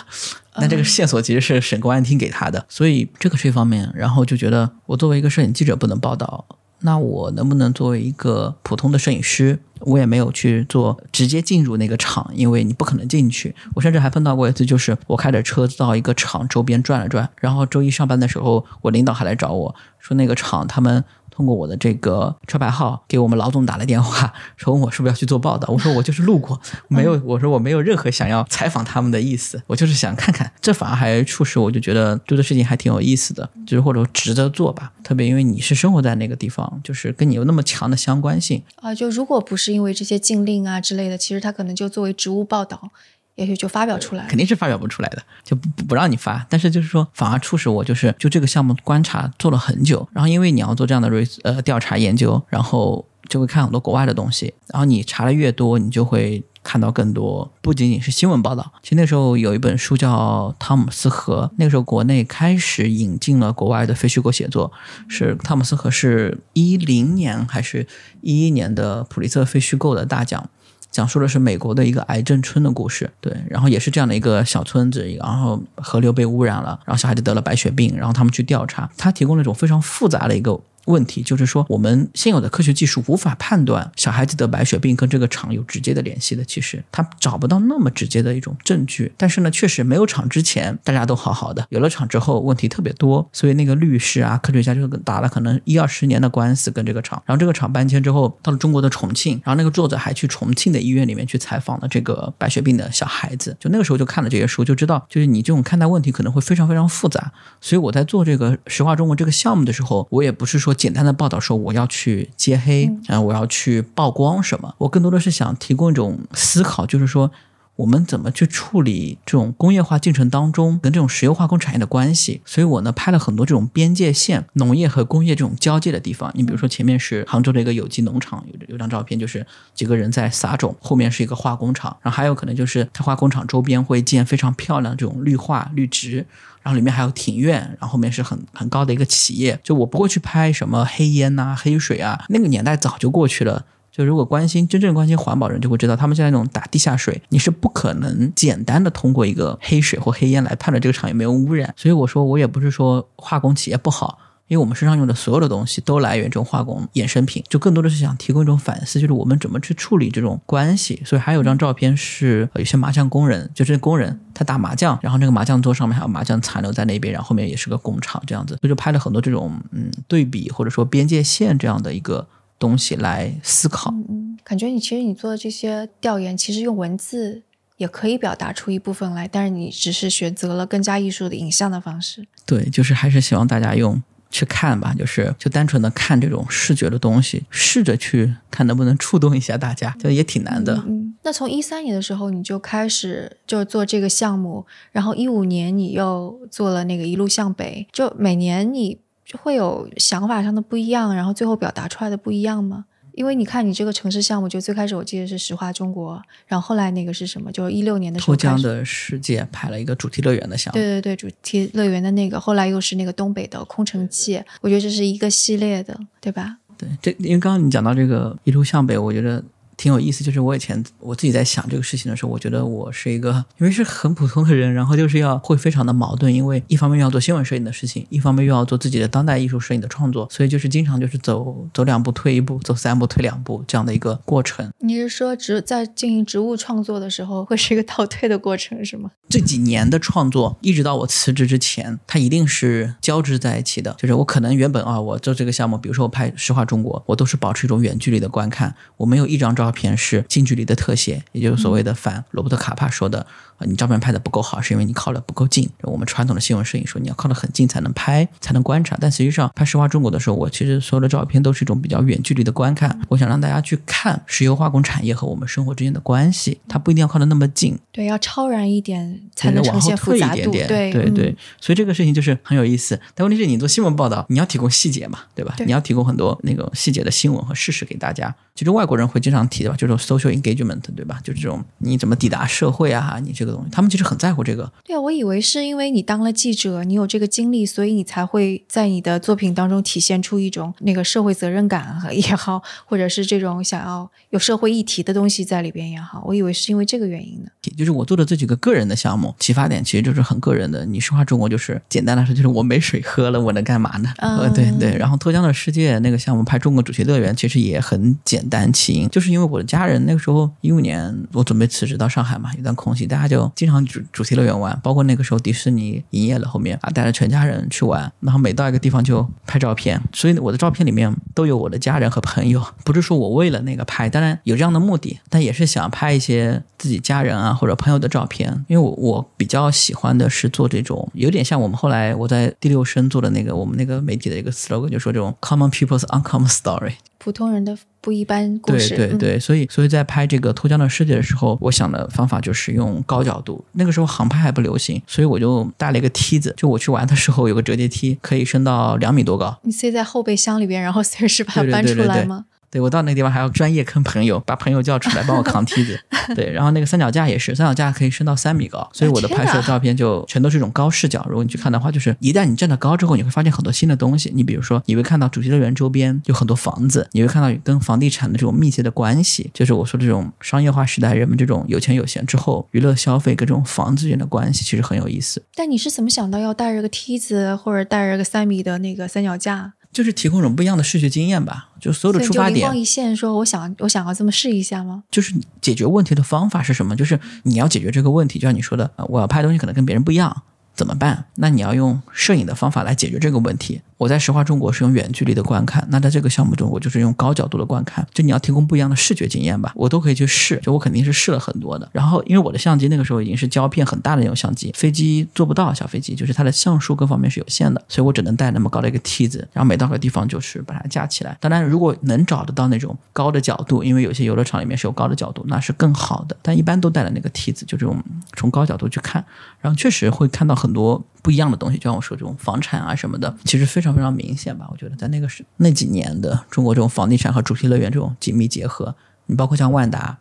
[0.61, 3.91] 那这个线索其实是省公安厅给他的，所以这个是一方面。
[3.95, 6.45] 然后就觉得我作为一个摄影记者不能报道，
[6.81, 9.59] 那我能不能作为一个普通的摄影师？
[9.81, 13.55] 我也没有去做直接进入那个厂，因为你不可能进去。
[13.75, 21.05] 我甚至还碰到过一次，就是我开着车到一个厂周边转了转，然后周一上班的时候，我领导还来找我说那个厂他们。
[21.39, 25.73] 通过我的这个车牌号给我们老总打了电话，说问我是不是要去做报道。
[25.73, 27.13] 我说我就是路过，没有。
[27.25, 30.51] 我说我没有任何想要采访他们的意思，我就是想看看。
[30.61, 34.93] 这反而还促使我就觉得做的事情还挺有意思的，就是或者值得做吧。
[35.05, 38.93] 特别因为你是生活在那个地方，就是跟你有那么强的相关性啊。
[38.93, 42.91] 就如果不是因为这些禁令啊之类的，其实他可能就作为职务报道。
[43.39, 46.45] 也许就发表出来，肯定是发表不出来的，就不不让你发。
[46.51, 50.07] 但是就是说，反而促使我就是就这个项目观察做了很久。
[50.13, 51.09] 然后因为你要做这样的
[51.45, 54.53] 呃调查研究，然后就会看很多国外的东西。
[54.67, 58.73] 然后你查的越多，你就会看到更多，不仅仅是新闻报道。
[58.83, 64.73] 其实那时候有一本书叫《汤姆斯河》，那个时候国内开始引进了国外的非虚构写作。
[65.07, 67.87] 是汤姆斯河是一零年还是
[68.21, 70.51] 一一年的普利策非虚构的大奖。
[70.99, 80.59] 讲述的是美国的一个癌症村的故事，对，然后也是这样的一个小村子，然后河流被污染了，然后小孩就得了白血病，然后他们去调查，他提供了一种非常复杂的一个。
[80.89, 86.45] 问题就是说，我们现有的科学技术无法判断小孩子得白血病跟这个厂有直接的联系的。
[86.45, 89.13] 其实他找不到那么直接的一种证据。
[89.17, 93.29] 但是呢，确实没有厂之前大家都好好的，有了厂之后问题特别多。
[93.33, 97.23] 所以那个律师啊、科学家就打了可能 一二十年的官司跟这个厂。
[97.27, 103.55] 然后这个厂搬迁之后到了中国的重庆，然后那个作者还去重庆的医院里面去采访了这个白血病的小孩子。
[103.61, 107.31] 就那个时候就看了这些书，就知道就是你这种看待问题可能会非常非常复杂。
[107.61, 110.75] 所以我在做这个石化中国这个项目的时候，我也不是说。
[110.79, 114.73] 简单的报道说我要去揭黑啊，我要去曝光什么？
[114.79, 117.31] 我更多的是想提供一种思考，就是说
[117.77, 122.41] 我们怎么去处理这种工业化进程当中跟这种石油化工产业的关系。
[122.45, 126.33] 所以我呢拍了很多这种边界线，农业和工业这种交界的地方。
[126.35, 136.27] 你比如说前面是杭州的一个有机农场，有有张照片，就是几个人在撒种，后面是一个化工厂，然后还有可能就是它化工厂周边会建非常漂亮的这种绿化绿植。
[136.69, 139.59] 然后里面还有庭院，然后后面是很很高的一个企业。
[139.63, 143.65] 就我不会去拍什么黑烟呐、黑水啊，那个年代早就过去了。
[143.91, 151.73] 就如果关心真正关心环保人，就会知道他们现在那种打地下水，你是不可能简单的通过一个黑水或黑烟来判断这个厂有没有污染。
[151.75, 154.19] 所以我说，我也不是说化工企业不好。
[154.49, 161.03] 因为我们身上用的所有的东西都来源这种化工衍生品，就更多的是想提供一种反思，就是我们怎么去处理这种关系。
[161.05, 172.27] 所以还有张照片是有些麻将工人，就是工人他打麻将，然后那个麻将桌上面还有麻将残留在那边，然后后面也是个工厂这样子，所以就拍了很多这种嗯对比或者说边界线这样的一个
[172.59, 173.93] 东西来思考。
[174.09, 177.43] 嗯，感觉你其实你做的这些调研，其实用文字
[177.77, 182.27] 也可以表达出一部分来，但是你只是选择了更加艺术的影像的方式。
[182.47, 184.03] 对，就是还是希望大家用。
[184.31, 190.83] 去看吧，就是就单纯的看这种视觉的东西，试着去看能不能触动一下大家，就也挺难的。
[190.87, 198.99] 嗯，那从一三年的时候你就开始就做这个项目，然后一五年你又做了那个一路向北，就每年你
[199.39, 202.85] 会有想法上的不一样，然后最后表达出来的不一样吗？
[203.19, 207.51] 因为你看，你这个城市项目，就最开始我记得是石化中国，然后后来那个是什么？
[207.51, 210.79] 就是一六年的时候，脱缰的世界拍了一个主题乐园的项目。
[210.79, 216.59] 对对对，主题乐园的那个，后来又是那个东北的空城计，我觉得这是一个系列的，对吧？
[216.77, 219.43] 对，这因为刚刚你讲到这个一路向北，我觉得
[219.79, 220.23] 挺有意思。
[220.23, 234.69] 就是我以前我自己在想这个事情的时候，我觉得我是一个因为是很普通的人，然后就是要会非常的矛盾，因为一方面要做新闻摄影的事情，一方面又要做自己的当代艺术摄影的创作，所以就是经常就是走走两步退一步，走三步退两步这样的一个过程。
[234.81, 239.11] 你是说植在进行植物创作的时候会是一个倒退的过程是吗？
[239.29, 243.95] 这几年的创作，一直到我辞职之前，它一定是交织在一起的。
[243.99, 253.27] 就是我可能原本啊，我做这个项目，比如说我拍《实话中国》，我都是保持一种远距离的观看，我没有一张照照片是近距离的特写，也就是所谓的反罗伯特卡帕说的。
[253.67, 255.69] 你照片拍的不够好，是因为你靠的不够近。
[255.83, 258.97] 我们传统的新闻摄影说，你要靠得很近才能拍，才能观察。
[259.01, 263.01] 但实际上拍实话中国的时候，我其实所有的照片都是一种比较远距离的观看。
[263.09, 267.79] 我想让大家去看石油化工产业和我们生活之间的关系，它不一定要靠得那么近。
[267.93, 270.51] 对，要超然一点才能呈现复杂度。
[270.53, 273.01] 对对对，所以这个事情就是很有意思。
[273.15, 275.55] 但问题是你做新闻报道，你要提供细节嘛，对吧？
[275.67, 278.35] 你要提供很多那个细节的新闻和事实给大家。
[278.55, 281.21] 其实外国人会经常提的吧，就是 social engagement，对吧？
[281.23, 284.29] 就是这种你怎么抵达社会啊，你这个东西，他们其实很在。
[284.29, 297.51] 乎这个，对啊，我以为是因为你当了记者，你有这个经历，所以你才会在你的作品当中体现出一种那个社会责任感也好，或者是这种想要有社会议题的东西在里边也好， 我以为是因为这个原因呢。
[297.77, 300.87] 就是我做的这几个个人的项目，启发点其实就是很个人的。
[300.87, 304.13] 你说话中国就是简单来说，就是我没水喝了，我能干嘛呢？
[304.19, 304.97] 呃，对对。
[304.97, 336.93] 然后脱缰的世界那个项目拍中国主题乐园，其实也很简单起因，就是因为我的家人那个时候一五年我准备辞职到上海嘛，有段空隙，大家就经常主主题乐园玩，包括那个时候迪士尼营业了，后面啊带着全家人去玩，然后每到一个地方就拍照片，所以我的照片里面都有我的家人和朋友，不是说我为了那个拍，当然有这样的目的，但也是想拍一些自己家人啊或者朋友的照片，因为我我比较喜欢的是做这种有点像我们后来我在第六声做的那个我们那个媒体的一个 slogan，就说这种 common people's uncommon story。
[337.19, 337.77] 普通人的
[338.09, 343.63] 不一般故事，对对对，所以所以在拍这个脱缰的世界的时候，我想的方法就是用高角度。
[343.73, 346.55] 那个时候航拍还不流行，所以我就带了一个梯子。
[346.57, 349.59] 就我去玩的时候，有个折叠梯，可以升到两米多高。
[349.63, 352.47] 你塞在后备箱里边，然后随时把它搬出来吗？
[352.49, 355.99] 对，我到那个地方还要专业坑朋友，把朋友叫出来帮我扛梯子。
[356.35, 361.25] 对，然后那个三脚架也是，三脚架可以升到三米高，所以我的拍摄照片就全都是一种高视角。
[361.29, 364.31] 如果你去看的话，就是一旦你站得高之后，你会发现很多新的东西。
[364.35, 375.43] 你比如说，你会看到主题乐园周边有很多房子，你会看到跟房地产的这种密切的关系，就是我说这种商业化时代，人们这种有钱有闲之后，娱乐消费跟这种房子之间的关系其实很有意思。
[375.55, 379.73] 但你是怎么想到要带着个梯子，或者带着个三米的那个三脚架？
[379.99, 382.55] 就是提供一种不一样的视觉经验吧，就所有的出发点。
[382.55, 385.03] 灵光一现，说我想我想要这么试一下吗？
[385.11, 386.95] 就是解决问题的方法是什么？
[386.95, 390.45] 就是你要解决这个问题，就像你说的，我要拍东西可能跟别人不一样，
[390.79, 391.25] 怎么办？
[391.35, 393.83] 那你要用摄影的方法来解决这个问题。
[393.97, 398.07] 我在实话中国是用远距离的观看，那在这个项目中，我就是用高角度的观看。
[398.15, 400.57] 就你要提供不一样的视觉经验吧，我都可以去试。
[400.63, 401.89] 就我肯定是试了很多的。
[401.91, 411.37] 然后，因为我的相机那个时候已经是胶片很大的那种相机，飞机做不到小飞机，就是它的像素各方面是有限的，所以我只能带那么高的一个梯子，然后每到个地方就是把它架起来。
[411.41, 416.37] 当然，如果能找得到那种高的角度，因为有些游乐场里面是有高的角度，那是更好的。
[416.41, 418.01] 但一般都带了那个梯子，就这种
[418.37, 419.25] 从高角度去看，
[419.61, 421.79] 然后确实会看到很很多不一样的东西。
[421.79, 424.69] 就像我说这种房产啊什么的，其实非常非常明显吧。
[424.71, 430.19] 我觉得在那个是那几年的中国，这种房地产和主题乐园这种紧密结合，你包括像万达、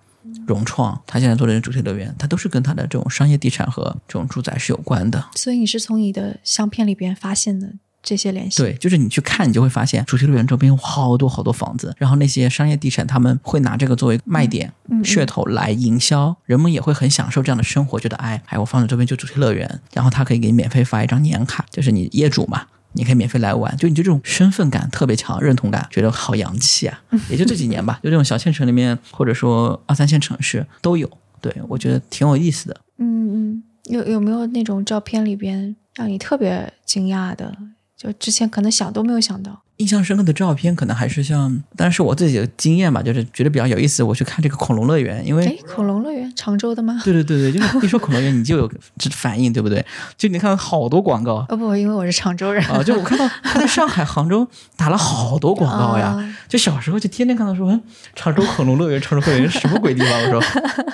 [0.48, 5.26] 融创，他现在做的主题乐园，它都是跟它的这种商业地产和这种住宅是有关的。
[5.36, 7.74] 所以你是从你的相片里边发现的
[8.08, 8.64] 这些联系？
[8.64, 14.72] 对，就是你去看，你就会发现主题乐园周边有好多好多房子，然后那些商业地产他们会拿这个作为卖点、
[15.04, 22.68] 噱头来营销，人们也会很享受这样的生活，觉得哎哎，我放在周边就主题乐园，然后他可以给你免费发一张年卡，就是你业主嘛。
[22.94, 27.00] 你可以免费来玩，就你就这种身份感特别强，认同感，觉得好洋气啊！
[27.30, 31.08] 也就这几年吧，就这种小县城里面，或者说二三线城市都有。
[31.40, 32.82] 对我觉得挺有意思的。
[32.98, 37.56] 嗯嗯，有有没有那种照片里边让你特别惊讶的？
[37.98, 39.64] 就之前可能想都没有想到。
[39.78, 44.02] 印象深刻的照片，可能还是像，但是我自己的经验吧，就是觉得比较有意思。
[44.02, 47.00] 我去看这个恐龙乐园，因为恐龙乐园常州的吗？
[47.06, 49.86] 对对对对，就是 一说恐龙园，你就有这反应，对不对？
[50.18, 51.46] 就你看好多广告。
[51.50, 56.36] 哦不，因为我是常州人啊，就我看到 他在上海、杭州打了好多广告呀。
[56.48, 57.80] 就小时候就天天看到说，嗯，
[58.16, 60.24] 常州恐龙乐园、常州恐龙乐园什么鬼地方？
[60.24, 60.44] 我说，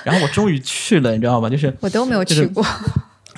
[0.04, 1.48] 然后我终于去了，你知道吗？
[1.48, 2.62] 就是我都没有去过。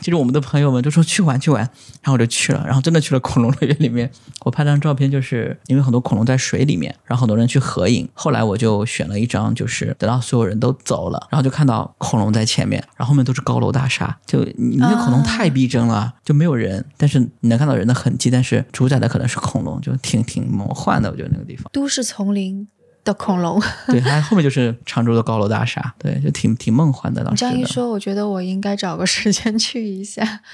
[0.00, 1.62] 其实我们的朋友们就说去玩去玩，
[2.02, 4.10] 然后我就去了，然后真的去了恐龙乐园里面。
[4.44, 8.08] 我拍张照片，就是因为很多恐龙在水里面，然后很多人去合影。
[8.14, 21.10] 后来我就选了一张，就是等到所有人都走了，然后就看到恐龙在前面，然后后面都是高楼大厦，就你那恐龙太逼真了，就没有人，但是你能看到人的痕迹，但是主宰的可能是恐龙，就挺挺魔幻的。
[21.10, 22.68] 我觉得那个地方，都市丛林。
[23.06, 23.58] 的恐龙。
[23.88, 27.24] 对，它后面就是常州的高楼大厦，对，就挺挺梦幻的。
[27.24, 30.40] 当时这样一说，我觉得我应该找个时间去一下。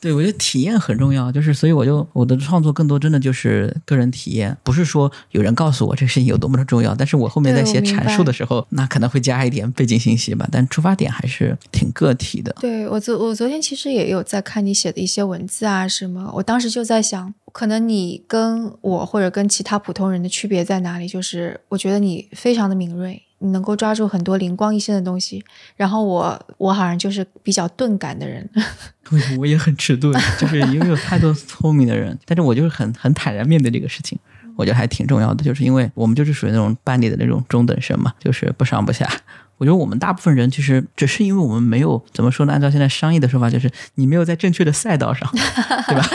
[0.00, 12.54] 对，我觉得体验很重要，就是所以我就我的创作更多真的就是个人体验，不是说有人告诉我这个事情有多么的重要，但是我后面在写阐述的时候，那可能会加一点背景信息吧，但出发点还是挺个体的。
[12.60, 21.08] 对我昨我昨天其实也有在看你写的一些文字啊什么，我当时就在想，可能你跟我或者跟其他普通人的区别在哪里？
[21.08, 23.20] 就是我觉得你非常的敏锐。
[23.40, 25.44] 你能够抓住很多灵光一现的东西，
[25.74, 28.48] 然后我我好像就是比较钝感的人，
[29.38, 34.16] 我也很迟钝，就是因为有太多聪明的人，但是我就是很很坦然面对这个事情，
[34.54, 39.08] 我觉得还挺重要的，就是因为我们就是属于那种班里的那种中等生嘛，就是不上不下。
[39.58, 42.52] 我觉得我们大部分人其实只是因为我们没有怎么说呢？
[42.52, 46.08] 按照现在商业的说法，就是你没有在正确的赛道上， 对吧？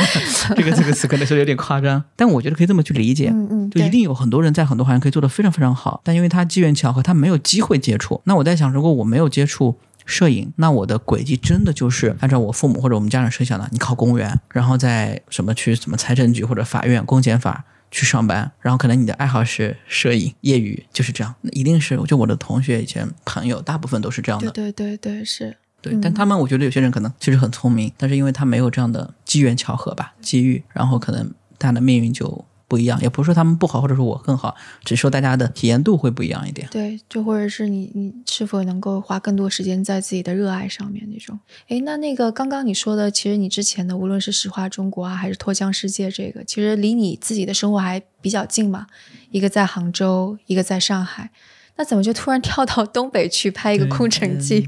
[0.55, 3.29] 这个这个词可能说有点夸张，但我觉得可以这么去理解。
[3.29, 8.21] 嗯嗯，就一定有很多人在很多行业可以做得非常非常好，但因为他机缘巧合，他没有机会接触。
[8.23, 17.65] 那我在想，如果我没有接触摄影，那我的轨迹真的就是按照我父母或者我们家长设想的，你考公务员，然后在什么去什么财政局或者法院、公检法。
[17.93, 24.49] 去上班，然后可能你的爱好是摄影，业余就是这样，那一定是，就我的同学以前朋友，大部分都是这样的。
[24.49, 25.55] 对对对对，是。
[25.79, 32.43] 对，但他们我觉得有些人可能其实很聪明，但是因为他没有这样的机缘巧合吧，机遇，然后可能他的命运就。
[32.73, 36.67] 不一样，也不是说他们不好，或者说我更好，只是说大家的体验度会不一样一点。
[36.71, 41.39] 对，就或者是你你是否能够花更多时间在自己的热爱上面那种。
[41.67, 48.87] 哎，那那个刚刚你说的，其实你之前的无论是石化中国啊，还是脱缰世界，这个其实离你自己的生活还比较近嘛。
[49.29, 51.29] 一个在杭州，一个在上海，
[51.75, 54.61] 那怎么就突然跳到东北去拍一个《空城计》？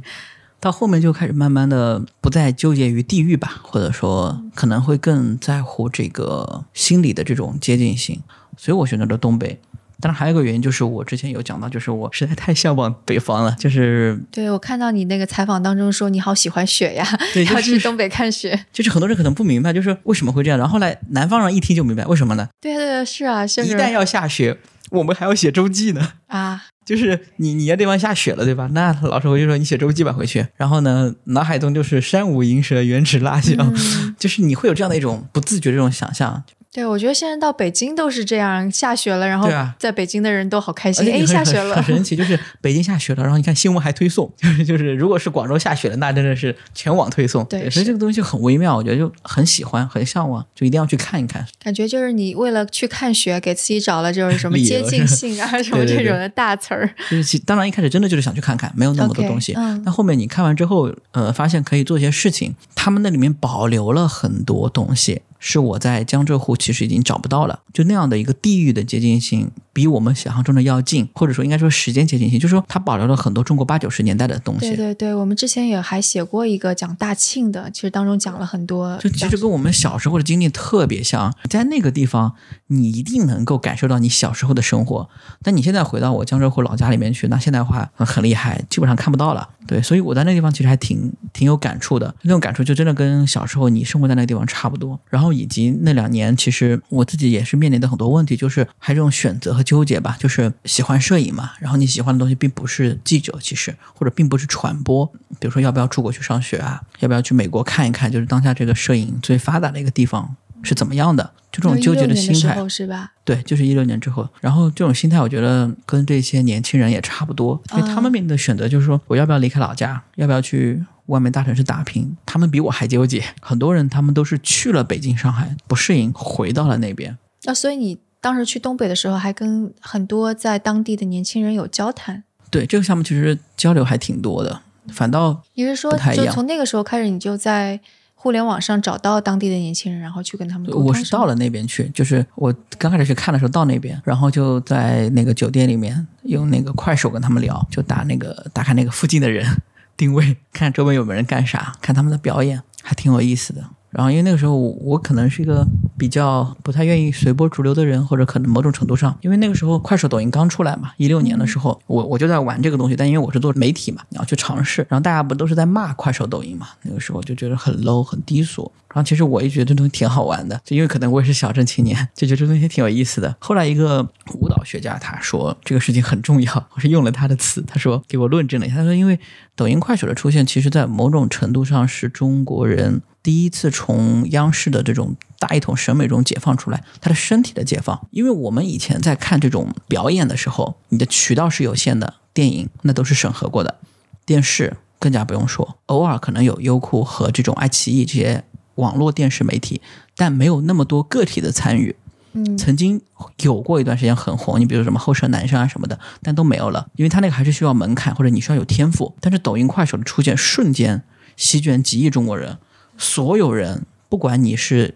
[0.66, 8.20] 到后面就开始慢慢的不再纠结于地域吧，或者说可能会更在乎这个心理的这种接近性，
[8.58, 9.62] 所以我选择了东北。
[10.00, 13.56] 当然还有一个原因就是我之前有讲到，就是我实在太向往北方了。
[13.60, 18.66] 就是对我看到你那个采访当中说你好喜欢雪呀，对 要去东北看雪。
[18.74, 20.58] 就是很多人可能不明白，就是为什么会这样。
[20.58, 22.50] 然后后来南方人一听就明白为什么呢？
[22.60, 24.58] 对对对，是啊，一旦要下雪，
[24.90, 26.64] 我们还要写周记呢啊。
[26.86, 28.70] 就是你你那地方下雪了，对吧？
[28.72, 30.46] 那老师回去说你写周记吧，回去。
[30.56, 33.74] 然后呢，脑海中就是山舞银蛇，原驰蜡象，
[34.18, 36.44] 就是你会有这样的一种不自觉这种想象。
[36.76, 39.50] 对，我觉得现在到北京都是这样，下雪了，然后
[39.80, 42.18] 在北京的人都好开心，哎，下雪了，很神奇。
[42.18, 47.46] 就是 北京下雪了，然后你看新闻还推送，就是就是，如果是广州下雪了，那真的是全网推送。
[47.46, 51.48] 对，所以这个东西很微妙，我觉得就很喜欢，很向往，就一定要去看一看。
[51.64, 56.94] 感觉就是你为了去看雪，给自己找了就是什么接近性啊， 什么这种的大词儿。
[57.10, 59.54] 就是当然一开始真的就是想去看看，没有那么多东西。
[59.86, 65.22] 那后面你看完之后，呃，发现可以做一些事情，他们那里面保留了很多东西。
[65.48, 69.52] 是我在江浙沪其实已经找不到了，就那样的一个地域的接近性。
[69.72, 74.70] 比我们想象中的要近，或者说应该说时间接近性，就是说它保留了很多中国八九十年代的东西。
[74.70, 78.98] 对对对，我们之前也还写过一个讲大庆的，其实当中讲了很多。
[79.00, 82.36] 就其实跟我们小时候的经历特别像，在那个地方
[82.68, 85.10] 你一定能够感受到你小时候的生活。
[85.44, 89.50] 但你现在回到我江浙沪老家里面去，那现代化很厉害，基本上看不到了。
[89.68, 94.98] 对，所以我在那地方其实还挺挺有感触的，那种感触就真的跟小时候你生活在那个地方差不多。
[95.10, 99.66] 然后以及那两年，其实我自己也是面临的很多问题，就是还这种选择和。
[99.66, 105.04] 纠结吧，就是喜欢摄影嘛，然后你喜欢的东西并不是记者，其实或者并不是传播。
[105.40, 106.80] 比如说，要不要出国去上学啊？
[107.00, 108.12] 要不要去美国看一看？
[108.12, 111.32] 就是当下这个摄影最发达的一个地方是怎么样的？
[111.52, 113.14] 就这种纠结的心态是吧？
[113.24, 114.28] 对，就是一六年之后。
[114.42, 120.02] 然后这种心态，我觉得跟这些年轻人也差不多，因为他们面临的选择就是说，我要不要离开老家？
[120.16, 122.16] 要不要去外面大城市打拼？
[122.26, 123.24] 他们比我还纠结。
[123.42, 127.18] 很多人他们都是去了北京、上海不适应，回到了那边。
[127.44, 128.00] 那所以你。
[128.22, 132.24] 当时去东北的时候，还跟很多在当地的年轻人有交谈。
[132.50, 134.62] 对这个项目，其实交流还挺多的。
[134.88, 137.80] 反倒你是说，就从那个时候开始，你就在
[138.26, 140.86] 互联网上找到当地的年轻人，然后去跟他们沟通。
[140.86, 149.46] 我是到了那边去，就是我刚开始去看的时候到那边，然后就在那个酒店里面用那个快手跟他们聊，就打那个打开那个附近的人
[149.96, 153.64] 定位，看周围有没有人干啥，看他们的表演，还挺有意思的。
[153.96, 155.66] 然后，因为那个时候我可能是一个
[155.98, 162.96] 比较不太愿意随波逐流的人，或者可能某种程度上，因为那个时候快手、抖音刚出来嘛，一六年的时候，我我就在玩这个东西。
[162.98, 164.86] 但因为我是做媒体嘛，你要去尝试。
[164.90, 166.68] 然后大家不都是在骂快手、抖音嘛？
[166.82, 168.70] 那个时候就觉得很 low、很低俗。
[168.90, 173.34] 然后其实我也觉得这东西挺好玩的，就因为可能我也是小镇青年，就觉得这东西挺有意思的。
[173.40, 179.18] 后来一个舞蹈学家他说这个事情很重要，我是用了他的词，他说给我论证了一下，他说因为
[179.56, 183.02] 抖音、快手的出现，其实在某种程度上是中国人。
[183.26, 188.08] 第一次从央视的这种大一统审美中解放出来，他的身体的解放。
[188.12, 193.80] 因为我们以前在看这种表演的时候，你的渠道是有限的，电影那都是审核过的，
[194.28, 198.44] 电视更加不用说，偶尔可能有优酷和这种爱奇艺这些
[198.76, 199.82] 网络电视媒体，
[200.16, 201.96] 但没有那么多个体的参与。
[202.34, 203.02] 嗯曾经
[203.42, 209.16] 有过一段时间很红，你比如什么后生男生啊什么的，但都没有了，因为他那个还是需要门槛或者你需要有天赋。
[209.20, 211.02] 但是抖音、快手的出现，瞬间
[211.36, 212.60] 席卷几亿中国人，
[212.98, 214.96] 所有人不管你是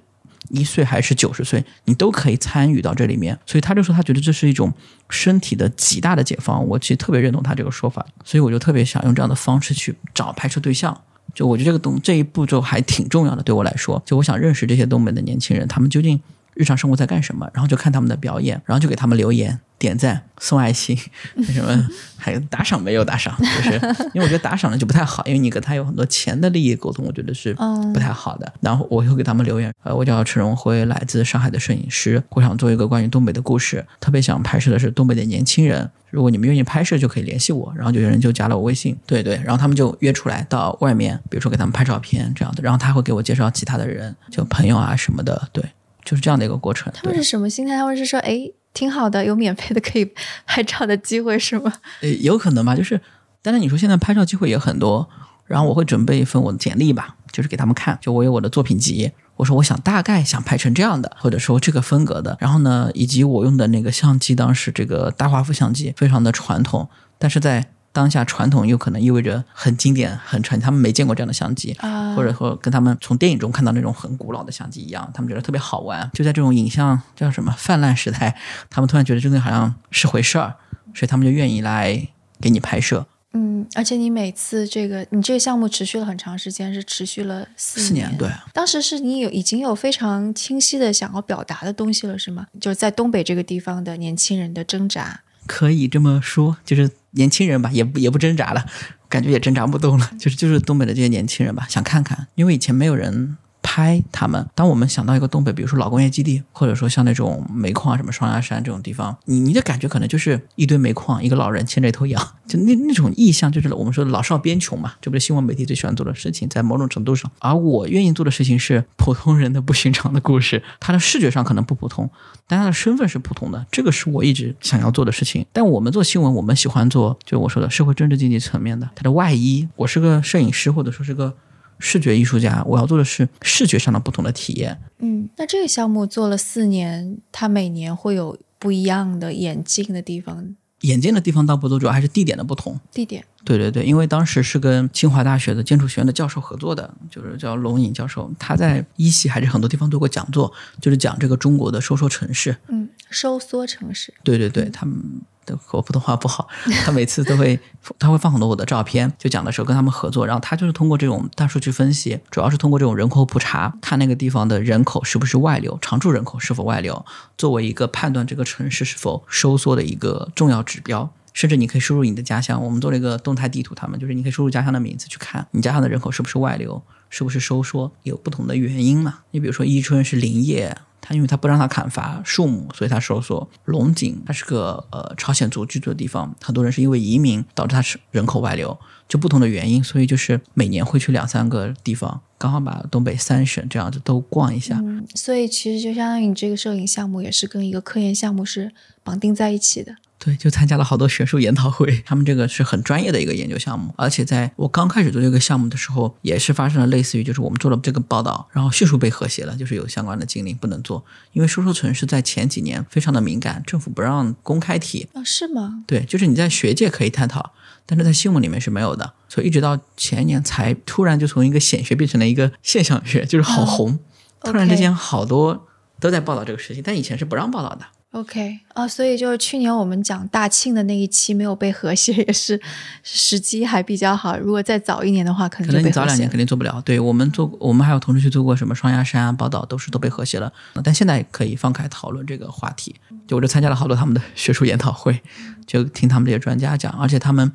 [0.50, 3.38] 一岁还是九十岁，你都可以参与到这里面。
[3.45, 4.74] 所以他就说他觉得这是一种
[5.10, 6.66] 身体的极大的解放。
[6.68, 11.00] 我其实特别认同他这个说法，所以我就特别想用这样的方式去找拍摄对象。
[11.36, 16.20] 就我觉得这个东这一步骤还挺重要的，对我来说，就我想认识这些东北的年轻人，他们究竟
[16.54, 20.97] 日常生活在干什么，然后就看他们的表演，然后就给他们留言、点赞、送爱心，
[21.43, 21.88] 什么
[22.18, 23.74] 还有打赏没有打赏，就是
[24.14, 27.54] 因为我觉得打赏了就不太好，因为你跟他有很多钱的利益沟通，我觉得是
[27.93, 28.52] 不太好的。
[28.60, 35.89] 然后我又给他们留言，呃，我叫陈荣辉，来自上海的摄影师，我想做一个关于东北的故事，特别想拍摄的是东北的年轻人。
[36.10, 37.72] 如果你们愿意拍摄，就可以联系我。
[37.76, 45.64] 然后就有人就加了我微信，对对，然后他们就约出来到外面，比如说给他们拍照片这样的，然后他会给我介绍其他的人，就朋友啊什么的，对，
[46.04, 46.91] 就是这样的一个过程。
[46.95, 47.76] 他们是什么心态？
[47.76, 48.39] 他们是说，哎，
[48.74, 50.12] 挺好的，有免费的可以
[50.45, 51.74] 拍照的机会是吗？
[52.02, 53.00] 呃，有可能吧，就是，
[53.41, 55.08] 当然你说现在拍照机会也很多，
[55.45, 76.10] 然后我会准备一份我的简历吧，就是给他们看，就我有我的作品集，我说我想大概想拍成这样的，或者说这个风格的，然后呢，以及我用的那个相机，当时这个大画幅相机非常的传统，但是在当下传统又可能意味着很经典、很传，他们没见过这样的相机，啊，或者说跟他们从电影中看到那种很古老的相机一样，他们觉得特别好玩。
[76.14, 78.38] 就在这种影像叫什么泛滥时代，
[78.70, 80.56] 他们突然觉得这个好像是回事儿，
[80.94, 82.08] 所以他们就愿意来
[82.40, 83.06] 给你拍摄。
[83.34, 92.48] 嗯，而且你每次这个，你这个项目持续了很长时间，是持续了四四年，对，当时是你有已经有非常清晰的想要表达的东西了，是吗？
[92.60, 95.22] 就是在东北这个地方的年轻人的挣扎。
[95.50, 98.64] 可以这么说，就是年轻人吧，也不也不挣扎了，
[99.10, 103.36] 感觉也挣扎不动了，就是就是东北的这些年轻人吧，想看看，因为以前没有人
[103.70, 104.44] 拍他们。
[104.56, 117.32] 当我们想到一个东北，比如说老工业基地，或者说像那种煤矿啊什么双鸭山这种地方，你你的感觉可能就是一堆煤矿，一个老人牵着一头羊，就那那种意象，就是我们说的老少边穷嘛，这不是新闻媒体最喜欢做的事情，在某种程度上。
[117.38, 122.10] 而我愿意做的事情是普通人的不寻常的故事，他的视觉上可能不普通，
[122.48, 125.46] 但他的身份是普通的，这个是我一直想要做的事情。
[125.54, 129.70] 但我们做新闻，我们喜欢做，就我说的社会政治经济层面的，他的外衣。
[129.76, 131.36] 我是个摄影师，或者说是个
[131.80, 134.78] 视觉艺术家，我要做的是视觉上的不同的体验。
[135.00, 142.80] 嗯，那这个项目做了四年，它每年会有不一样的演进的地方、眼见的地方倒不多，主要还是地点的不同。
[142.92, 143.24] 地点。
[143.46, 150.52] 对对对，因为当时是跟清华大学的建筑学院的教授合作的，就是叫龙颖教授，他在一系还是很多地方做过讲座，
[150.82, 152.58] 就是讲这个中国的收缩城市。
[152.68, 154.14] 嗯，收缩城市。
[154.24, 155.02] 对对对，他们
[155.39, 155.39] 的
[155.72, 156.47] 我普通话不好，
[156.86, 157.60] 他每次都会
[157.97, 167.06] 他会放很多我的照片，就讲的时候跟他们合作，然后他就是通过这种大数据分析，主要是通过这种人口普查，看那个地方的人口是不是外流，常住人口是否外流，
[167.38, 171.12] 作为一个判断这个城市是否收缩的一个重要指标。
[171.32, 179.20] 甚至你可以输入你的家乡，我们做了一个动态地图，他们就是你可以输入家乡的名字去看你家乡的人口是不是外流，是不是收缩，有不同的原因嘛？
[179.32, 188.78] 你比如说伊春是林业，他因为他不让他砍伐树木，所以他收缩；龙井它是个呃朝鲜族居住的地方，很多人是因为移民导致他是人口外流，
[189.08, 194.82] 就不同的原因，所以就是每年会去两三个地方，刚好把东北三省这样子都逛一下。
[195.16, 198.72] 所以其实就相当于你这个摄影项目也是跟一个科研项目是
[199.04, 199.95] 绑定在一起的。
[200.20, 215.86] 对，就参加了好多学术研讨会，他们这个是很专业的一个研究项目，而且在我刚开始做这个项目的时候，也是发生了类似于，就是我们做了这个报道，然后迅速被和谐了，就是有相关的禁令不能做，因为收缩城市在前几年非常的敏感，政府不让公开提，啊，是吗？
[215.88, 217.54] 对，就是你在学界可以探讨，
[217.86, 223.98] 但是在新闻里面是没有的，所以一直到前年才突然就从一个显学变成了一个现象学，就是好红，
[224.42, 225.66] 突然之间好多
[226.02, 227.86] 都在报道这个事情，但以前是不让报道的。
[228.12, 232.60] OK 啊，所以就是去年我们讲大庆的那一期没有被和谐，也是
[233.03, 234.36] 时机还比较好。
[234.36, 236.82] 如果再早一年的话，可能你早两年肯定做不了。
[236.84, 240.51] 对我们做，我们还有同事去做过什么双鸭山啊报道，都是都被和谐了。
[240.84, 242.95] 但现在可以放开讨论这个话题。
[243.28, 245.22] 就我就参加了好多他们的 学术研讨会，
[245.68, 247.51] 就听他们这些专家讲，而且他们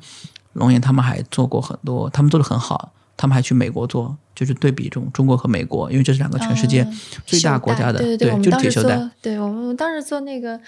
[0.53, 2.93] 龙岩他们还做过很多，他们做的很好。
[3.17, 8.95] 他们还去美国做，就是对比这种中国和美国，因为这是两个全世界嗯最大国家的，对对，对就是铁锈带。
[8.97, 10.59] 做，对我们当时做那个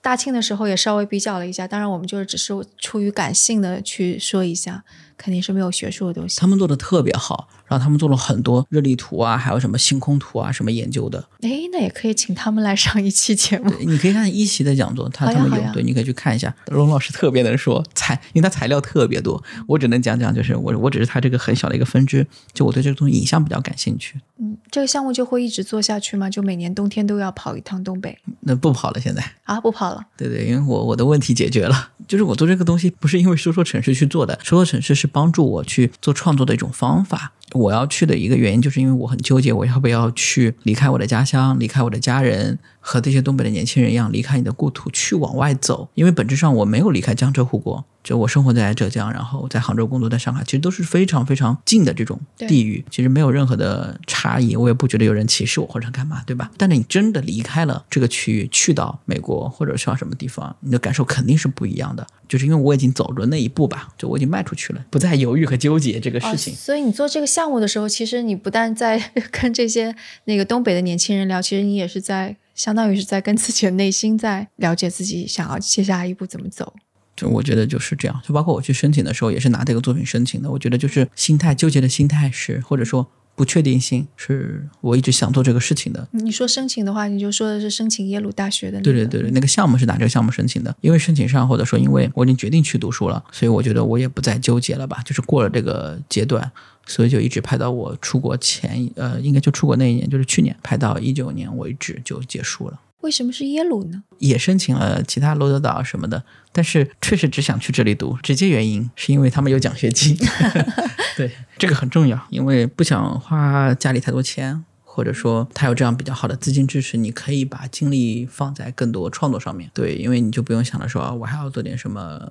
[0.00, 4.84] 大庆的时候也稍微比较了一下，当然我们就是只是出于感性的去说一下，
[5.16, 6.38] 肯定是没有学术的东西。
[6.38, 11.18] 他们做的特别好，然后他们做了很多热力图啊，还有什么星空图啊，什么研究的。
[11.42, 13.72] 哎，那也可以请他们来上一期节目。
[13.80, 16.54] 你可以看一席的讲座，他他们有，对，你可以去看一下。
[16.66, 24.20] 龙老师特别能说材，因为他材料特别多，我只能讲讲，就是我我只是他这个很小的一个分支，就我对这个东西影像比较感兴趣。
[24.38, 26.28] 嗯，这个项目就会一直做下去吗？
[26.30, 28.16] 就每年冬天都要跑一趟东北？
[28.40, 30.04] 那不跑了，现在啊，不跑了。
[30.16, 37.32] 对对，因为我我的问题解决了， 就是我做这个东西不是因为说说城市去做的，说说城市是帮助我去做创作的一种方法。
[37.56, 45.88] 我要去的一个原因，就是因为我很纠结，我要不要去离开我的家乡，离开我的家人，和这些东北的年轻人一样，离开你的故土去往外走。
[45.94, 47.84] 因为本质上我没有离开江浙沪过。
[48.04, 56.48] 就我生活在浙江，然后在杭州工作，在上海，其实都是非常非常近的这种地域，其实没有任何的差异，我也不觉得有人歧视我或者干嘛，对吧？
[56.56, 62.06] 但是你真的离开了这个区域，去到美国或者去到什么地方，你的感受肯定是不一样的。
[62.28, 66.54] 就是因为我已经走了那一步吧，就我已经迈出去了，不再犹豫和纠结这个事情。
[66.54, 69.92] 所以你做这个项目的时候，其实你不但在 跟这些
[70.26, 76.74] 那个东北的年轻人聊，其实你也是在相当于是在跟自己的内心在了解自己想要接下来一步怎么走。
[77.14, 80.50] 就我觉得就是这样，就包括我去申请的时候，也是拿这个作品申请的。
[80.50, 86.06] 我觉得就是心态纠结的心态是，或者说不确定性是我一直想做这个事情的。
[86.10, 88.80] 你说申请的话，你就说的是申请耶鲁大学的。
[88.82, 96.52] 对对对对，那个项目是拿这个项目申请的，因为申请上或者说因为我已经决定去读书了，所以我觉得我也不再纠结了吧，就是过了这个阶段，
[96.86, 102.80] 所以就一直拍到我出国前，呃，应该就出国那一年，就是去年拍到一九年为止就结束了。
[103.02, 104.02] 为什么是耶鲁呢？
[104.18, 108.16] 也申请了其他罗德岛什么的，但是确实只想去这里读。
[108.22, 110.16] 直接原因是因为他们有奖学金，
[111.16, 112.20] 对这个很重要。
[112.30, 119.70] 因为不想花家里太多钱，或者说他有这样比较好的资金支持，你可以把精力放在更多创作上面。
[119.72, 122.28] 对，因为你就不用想着说我还要做点什么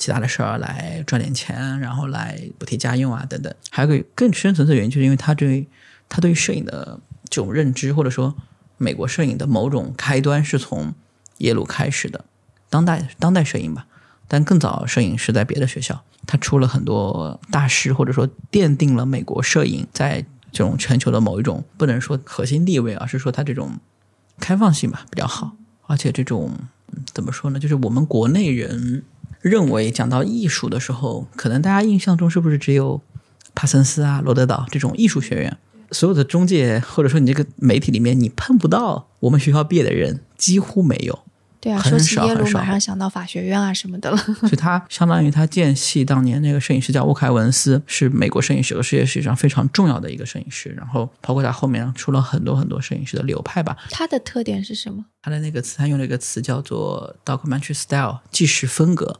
[0.00, 3.54] 其他的事儿来赚点钱，然后来补贴家用啊等等。
[3.70, 5.68] 还有个更深层次的原因，就是因为他对
[6.08, 6.98] 他对于摄影的
[7.28, 8.34] 这种认知，或者说。
[8.82, 10.94] 美国摄影的某种开端是从
[11.36, 12.24] 耶鲁开始的，
[12.70, 13.86] 当代当代摄影吧，
[14.26, 23.78] 但更早摄影是在别的学校，他出了很多大师，或者说奠定了美国摄影在这种全球的某一种不能说核心地位，而是说它这种
[24.38, 25.54] 开放性吧比较好，
[25.86, 26.56] 而且这种
[27.12, 27.60] 怎么说呢？
[27.60, 29.04] 就是我们国内人
[29.40, 33.00] 认为讲到艺术的时候，可能大家印象中是不是只有
[33.54, 35.56] 帕森斯啊、罗德岛这种艺术学院？
[35.92, 41.18] 所有的中介或者说你这个媒体里面，你碰不到我们学校毕业的人，几乎没有。
[41.60, 44.16] 对啊，说起耶鲁，马上想到法学院啊什么的了。
[44.40, 50.70] 所以他相当于他间隙当年那个摄影师叫沃凯文斯，是美国摄影史和世界史上非常重要的一个摄影师。
[50.70, 53.76] 然后包括他后面出了很多很多摄影师的流派吧。
[53.90, 55.04] 他的特点是什么？
[55.20, 59.18] 他的那个词，他用了一个词叫做 documentary style，纪实风格。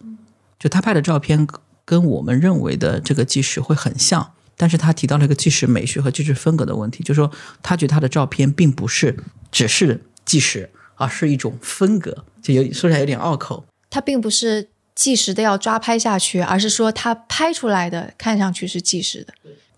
[0.58, 1.46] 就他拍的照片
[1.84, 4.32] 跟我们认为的这个纪实会很像。
[4.56, 7.30] 但是他提到了一个纪实美学和纪实风格的问题，就是说
[7.62, 9.16] 他觉得他的照片并不是
[9.50, 10.68] 只是纪实，
[11.00, 13.64] 而是一种风格，就有说起来有点拗口。
[13.88, 19.32] 它并不是纪实的要抓拍下去，而是说它拍出来的看上去是纪实的。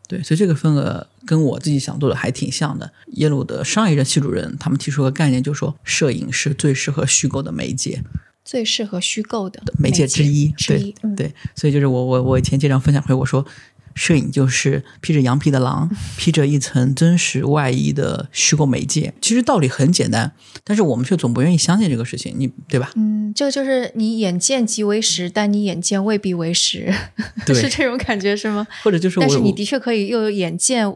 [0.08, 2.92] 对，所以这个风格跟我自己想做的还挺像的。
[3.12, 8.02] 耶鲁的上一任系主任他们提出个概念，就是说摄影是最适合虚构的媒介，
[8.44, 10.52] 最适合虚构的媒介之一。
[10.66, 13.46] 对对，所以就是我我我以前经常分享会我说。
[13.94, 19.12] 摄影就是披着羊皮的狼， 披着一层真实外衣的虚构媒介。
[19.20, 20.32] 其实道理很简单，
[20.64, 22.90] 但是我们却总不愿意相信这个事情，你对吧？
[22.96, 26.92] 嗯，这个就是你眼见即为实，但你眼见未必为实，
[27.48, 28.66] 是这种感觉是吗？
[28.82, 30.86] 或者就是，但是你的确可以又有眼见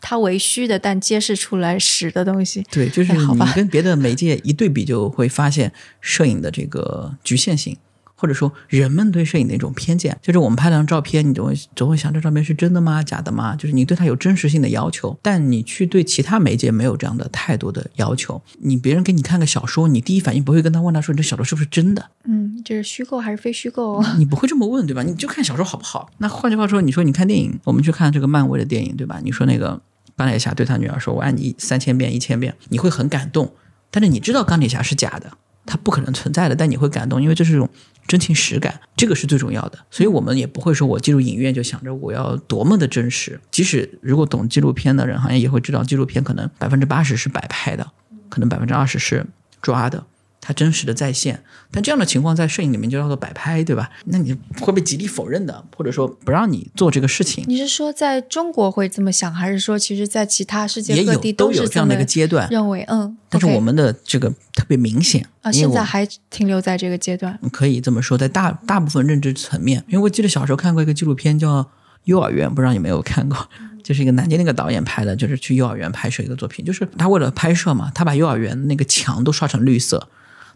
[0.00, 2.64] 它为虚的，但揭示出来实的东西。
[2.70, 7.76] 对，就是你跟别的媒介一对比，就会发现摄影的这个局限性。
[8.20, 13.00] 或者说，人们对摄影的一种偏见，就是我们拍张照片，你总会总会想，这照片是真的吗？
[13.00, 13.54] 假的吗？
[13.54, 18.42] 就是你对它有真实性的要求，但你去对其他媒介没有这样的太多的要求。
[18.58, 22.10] 你别人给你看个小说，你第一反应不会跟他问他说，你这小说是不是真的？
[22.24, 24.02] 嗯，这是虚构还是非虚构？
[24.16, 25.04] 你不会这么问，对吧？
[25.04, 26.10] 你就看小说好不好？
[26.18, 29.20] 那换句话说，你说你看电影，我们去看这个漫威的电影，对吧？
[29.22, 29.80] 你说那个
[30.16, 33.52] 钢铁侠对他女儿说，我爱你三千遍、一千遍，你会很感动。
[33.90, 35.30] 但是你知道钢铁侠是假的，
[35.64, 37.68] 他不可能存在的，但你会感动，因为这是一种。
[38.08, 43.38] 真情实感，这个是最重要的，所以我们也不会说我进入影院就想着我要多么的真实。
[43.50, 47.86] 即使如果懂纪录片的人，好像也会知道，纪录片可能百分之八十是摆拍的，
[48.28, 49.24] 可能百分之二十是
[49.60, 50.04] 抓的。
[50.48, 51.42] 它真实的再现。
[51.70, 53.90] 但这样的情况在摄影里面就叫做摆拍，对吧？
[54.06, 57.44] 那你会被极力否认的，或者说不让你做这个事情。
[57.46, 62.48] 你是说在中国会这么想，还是说其实在其他世界各地都有这样的一个阶段？
[62.50, 67.38] 认为嗯，但是我们的这个特别明显啊，现在还停留在这个阶段。
[67.52, 71.62] 可以这么说，在大大部分认知层面，因为我记得小时候看过一个纪录片叫
[72.04, 73.36] 《幼儿园》，不知道你没有看过。
[73.84, 80.08] 就是一个南京那个导演拍的，就是去幼儿园拍摄一个作品，就是他为了拍摄嘛，他把幼儿园那个墙都刷成绿色。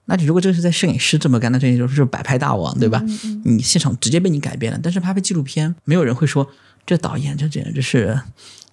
[0.07, 3.03] 那你如果这个是在摄影师这么干，那这就是摆拍大王，对吧？
[3.45, 4.79] 你现场直接被你改变了。
[4.83, 6.49] 但是拍拍纪录片，没有人会说
[6.85, 8.21] 这导演这简直是。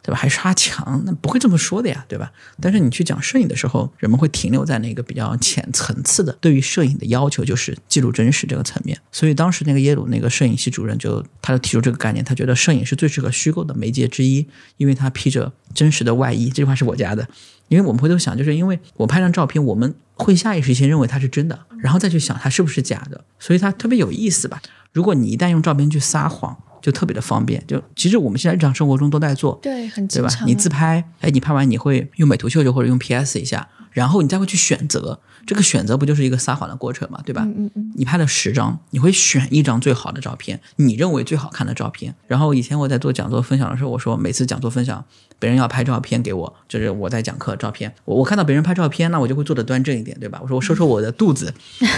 [0.10, 0.18] 对吧？
[0.18, 2.32] 还刷墙，那不会这么说的呀，对吧？
[2.60, 8.99] 但是你去讲摄影的时候，人们会停留在那个比较浅层次的，对于摄影的要求就是记录真实这个层面。
[9.12, 14.47] 所以当时那个耶鲁那个摄影系主任就他就提出这个概念，他觉得摄影是最适合虚构的媒介之一，
[14.78, 16.47] 因为它披着真实的外衣。
[16.47, 17.28] 这句话是我加的，
[17.68, 24.60] 因为我们回头想，就是因为我拍张照片，我们会下意识先认为它是真的，然后再去想它是不是假的，所以它特别有意思吧？
[24.91, 26.57] 如果你一旦用照片去撒谎。
[26.82, 30.30] 就特别的方便，就其实我们现在日常生活中都在做，对，很对吧？
[30.46, 37.44] 你自拍，哎，你拍完你会用美图秀秀或者用 PS 一下，然后你再会去选择，这个选择不就是一个撒谎的过程嘛，对吧？
[37.46, 37.92] 嗯嗯嗯。
[37.96, 42.14] 你拍了十张，你会选一张最好的照片，你认为最好看的照片。
[42.28, 45.04] 然后以前我在做讲座分享的时候，我说每次讲座分享，
[45.40, 50.40] 别人要拍照片给我，就是我在讲课照片，我我看到别人拍照片，那我就会做的端正一点，对吧？
[50.42, 51.54] 我说我收收我的肚子，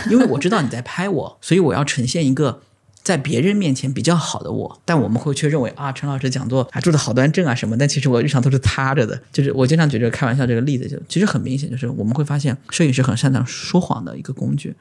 [0.09, 2.61] 因为我知道你在拍我，所以我要呈现一个。
[3.03, 7.77] 在别人面前比较好的我，但我们会却认为啊，陈老师讲座啊，住的好端正啊什么。
[7.77, 9.19] 但其实我日常都是塌着的。
[9.31, 14.75] 就是我经常举这个开玩笑这个例子，就其实很明显，就是我们会发现，摄影师很擅长说谎的一个工具。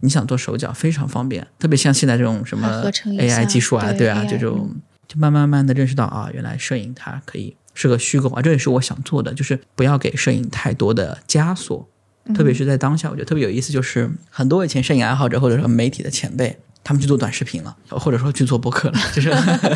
[0.00, 4.74] 你想做手脚非常方便，特别像现在这种什么 AI 技术啊，对啊，这种
[5.06, 11.88] 就慢慢慢的认识到啊，原来摄影它可以是个虚构啊，这也是我想做的，就是不要给摄影太多的枷锁，
[12.34, 16.58] 特别是在当下，我觉得特别有意思，就是很多以前摄影爱好者或者说媒体的前辈。
[16.84, 19.30] 他们去做短视频了，或者说去做播客了， 就是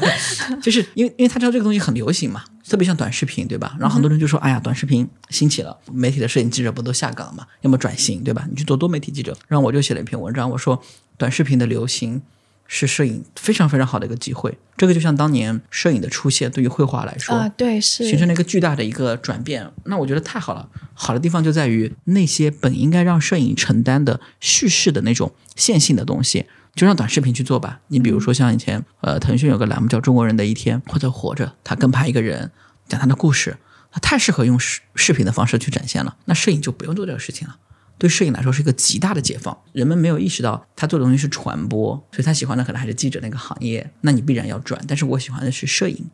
[0.61, 3.77] 就是因为因为他知道这个东西很流行嘛，特别像短视频，对吧？
[3.79, 7.47] 然后很多人就说：“哎呀，短视频兴起了，媒体的摄影记者不都下岗嘛？
[7.61, 8.47] 要么转型，对吧？
[8.51, 10.83] 你去做多媒体记者。”然后我就写了一篇文章，我说
[11.17, 12.23] ：“短视频的流行
[12.67, 14.59] 是摄影非常非常好的一个机会。
[14.77, 19.71] 这个就像当年摄影的出现对于绘画来说啊，对，是形成了一个巨大的一个转变。
[19.85, 26.47] 那我觉得太好了，好的地方就在于那些本应该让摄影承担的叙事的那种线性的东西。”
[26.77, 27.81] 就让短视频去做吧。
[27.89, 32.53] 你比如说像以前，呃，腾讯有个栏目叫《中国人的一天》或者《活着》，他跟拍一个人
[32.87, 33.57] 讲他的故事，
[33.91, 36.17] 他太适合用视视频的方式去展现了。
[36.27, 37.57] 那摄影就不用做这个事情了。
[37.99, 39.57] 对摄影来说是一个极大的解放。
[39.73, 43.91] 人们没有意识到他做的东西是传播，所以他喜欢的可能还是记者那个行业。
[44.03, 44.79] 那你必然要转。
[44.87, 46.05] 但是我喜欢的是摄影，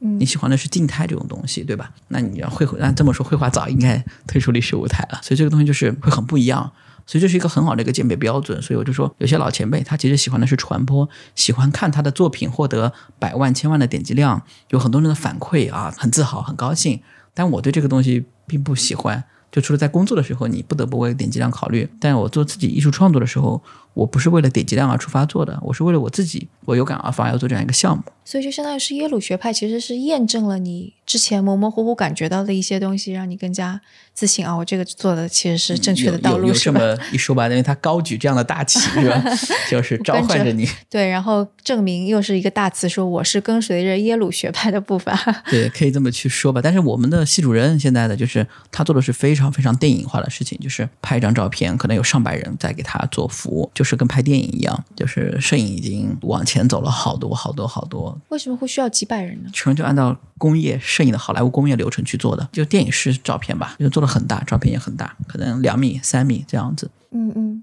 [0.00, 1.92] 嗯，你喜欢的是静态这种东西，对吧？
[2.08, 5.20] 那你要绘，那这么说，绘画早应该退出历史舞台了。
[5.22, 6.72] 所以这个东西就是会很不一样。
[7.06, 17.00] 所以这是一个很好的一个鉴别标准，所以我就说，有些老前辈他其实喜欢的是传播，喜欢看他的作品获得百万、千万的点击量，有很多人的反馈啊，很自豪、很高兴。
[17.32, 19.22] 但我对这个东西并不喜欢。
[19.52, 21.88] 就除了在工作的时候，你不得不为点击量考虑。
[21.98, 23.62] 但我做自己艺术创作的时候，
[23.96, 28.02] 我不是为了点击量而出发做的，我是为了我自己，我有感而发要做这样一个项目。
[28.26, 33.80] 所以就相当于是耶鲁学派，其实是验证了你之前模模糊糊感觉到的一些东西，让你更加
[34.12, 34.54] 自信啊！
[34.54, 36.80] 我这个做的其实是正确的道路，是吧？
[36.80, 39.22] 这么一说吧，因为他高举这样的大旗，是吧？
[39.70, 40.68] 就是召唤着你。
[40.90, 45.16] 对，然后证明又是一个大词，说我是跟随着耶鲁学派的步伐。
[45.48, 46.60] 对，可以这么去说吧。
[46.60, 58.18] 但是我们的系主任现在的就是他做的是非常非常电影化的事情，就是拍一张照片，可能有上百人在给他做服务，就是跟拍电影一样，就是摄影已经往前走了好多好多好多。
[58.30, 59.50] 为什么会需要几百人呢？
[59.52, 66.90] 全就按照工业摄影的好莱坞工业流程去做的，就电影师照片吧，就做的很大，照片也很大，可能两米、三米这样子。
[67.10, 67.62] 嗯嗯，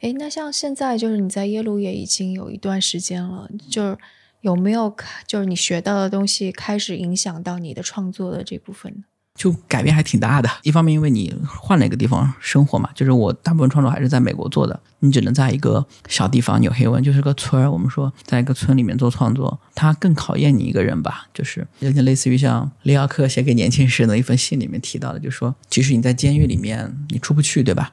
[0.00, 3.98] 哎，那像现在就是你在耶鲁也已经有一段时间了，就是
[4.40, 4.94] 有没有
[5.26, 9.02] 就是你学到的东西开始影响到你的创作的这部分呢？
[9.40, 10.50] 就改变还挺大的。
[10.64, 17.70] 一方面，因为你换了一个地方生活嘛，就是我大部分创作还是在美国做的，你只能在一个小地方纽黑文，就是个村儿。
[17.70, 21.26] 我们说，在一个村里面做创作，它更考验你一个人吧。
[21.32, 27.90] 就是有点类似于像里奥克写给年轻时的一封信里面提到的，就说，其实你在监狱里面，你出不去，对吧？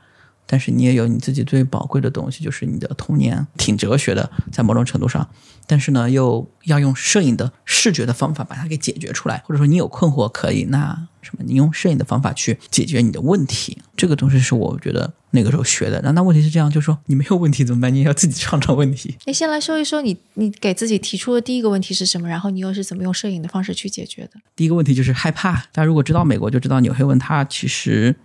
[0.47, 5.29] 但是你也有你自己最宝贵的东西，就是你的童年，挺哲学的，在某种程度上。
[5.69, 13.77] 但是呢，又要用摄影的视觉的方法把它给解决出来，或者说你有困惑可以那什么，你用摄影的方法去解决你的问题。
[13.97, 15.99] 这个东西是我觉得那个时候学的。
[16.01, 17.93] 那那问题是这样，就是说你没有问题怎么办？
[17.93, 19.17] 你也要自己创造问题。
[19.27, 22.29] 哎，先来说一说你你给自己提出的第一个问题是什么？
[22.29, 24.39] 然后你又是怎么用摄影的方式去解决的？
[24.55, 25.55] 第一个问题就是害怕。
[25.73, 28.15] 大家如果知道美国，就知道纽黑文，它其实。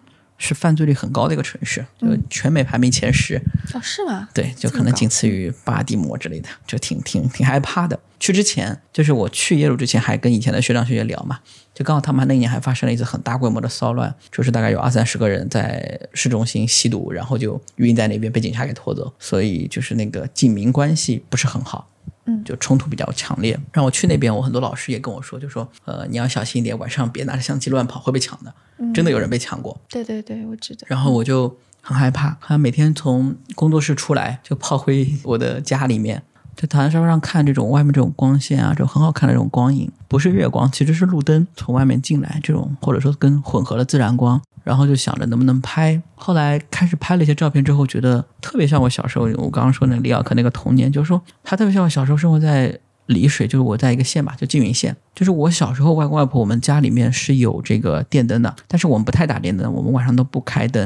[0.43, 3.41] 是犯罪率很高的一个城市，就全美排名前十。
[3.73, 4.29] 哦，是吗？
[4.35, 7.99] 对，就可能仅次于巴蒂摩之类的，就挺挺挺害怕的。
[8.19, 11.39] 去之前，就是我去耶鲁之前，还跟以前的学长学姐聊嘛，
[11.73, 21.89] 就刚好他们那年还发生了一次很大规模的骚乱，就是大概有二三十个人在市中心吸毒，然后就晕在那边被警察给拖走，所以就是那个警民关系不是很好。
[22.27, 23.59] 嗯，就冲突比较强烈。
[23.73, 28.53] 让我去那边，我很多老师也跟我说，就说，呃，你要小心一点，晚上别拿着相机乱跑，会被抢的。
[28.93, 29.81] 真的有人被抢过。
[29.89, 30.81] 对对对，我知道。
[30.89, 36.23] 然后我就很害怕，好像每天从工作室出来就跑回我的家里面，
[36.57, 44.41] 就躺在沙发上看这种外面这种光线啊，这种很好看的这种光影，不是月光，其实是路灯从外面进来，这种或者说跟混合了自然光。
[44.65, 49.25] 然后就想着能不能拍，后来开始拍了一些照片之后，觉得特别像我小时候。
[49.37, 54.97] 我刚刚说那李奥克那个童年，就是说他特别像我小时候生活在丽水，就是我在一个县吧，就缙云县。
[55.15, 60.85] 就是我小时候外公外婆我们家里面是有这个电灯的，但是我们不太打电灯，我们晚上都不开灯，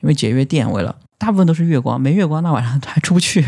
[0.00, 0.70] 因为节约电。
[0.70, 3.44] 为了大部分都是月光，没月光那晚上还出不去。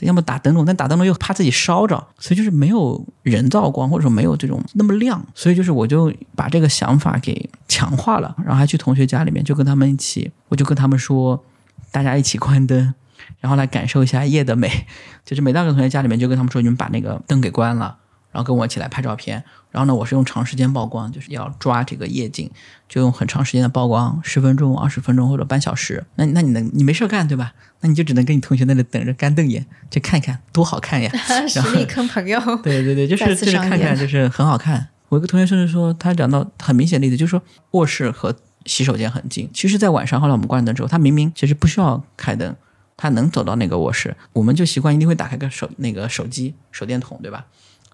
[0.00, 11.42] 要么打灯笼，但打灯笼又怕自己烧着，所以就是没有人造光，或者说没有这种那么亮，所以就是我就把这个想法给强化了，然后还去同学家里面，就跟他们一起，我就跟他们说，
[11.90, 12.92] 大家一起关灯，
[13.40, 14.70] 然后来感受一下夜的美，
[15.24, 17.96] 就是每到个同学家里面，就跟他们说，你们把那个灯给关了。
[18.36, 22.50] 然后跟我一起来拍照片，然后呢，我是用长时间曝光，就是要抓这个夜景，
[22.86, 26.04] 就用很长时间的曝光，十分钟、二十分钟或者半小时。
[26.16, 27.54] 那那你能你没事干对吧？
[27.80, 31.10] 那你就只能跟你同学那里等着干瞪眼，就看看多好看呀！
[31.48, 32.38] 实力坑朋友。
[32.62, 34.86] 对对对， 就是就是看看，就是很好看。
[35.08, 39.48] 我一个同学甚至说，他讲到很明显的例子，就是说卧室和洗手间很近。
[39.54, 42.54] 其实，在晚上后来我们关灯之后，他明明其实不需要开灯，
[42.98, 44.14] 他能走到那个卧室。
[44.34, 47.46] 我们就习惯一定会打开个手那个手机手电筒，对吧？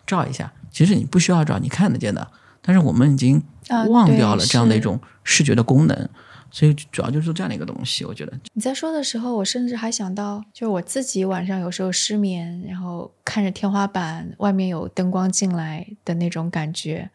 [0.06, 2.26] 照一下，其实你不需要照，你看得见的。
[2.60, 3.42] 但是我们已经
[3.88, 6.08] 忘掉了这样的一种视觉的功能，
[6.50, 8.04] 所以主要就是这样的一个东西。
[8.04, 17.10] 我觉得你在说的时候，我甚至还想到，就是我自己晚上有时候失眠，然后看着天花板外面有灯光进来的那种感觉。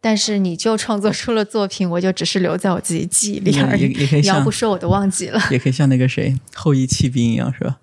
[0.00, 3.86] 但是你就创作出了作品，我就只是留在我自己记忆里而已。
[4.20, 5.40] 你要不说我都忘记了。
[5.52, 7.78] 也可以像那个谁后羿弃兵一样，是吧？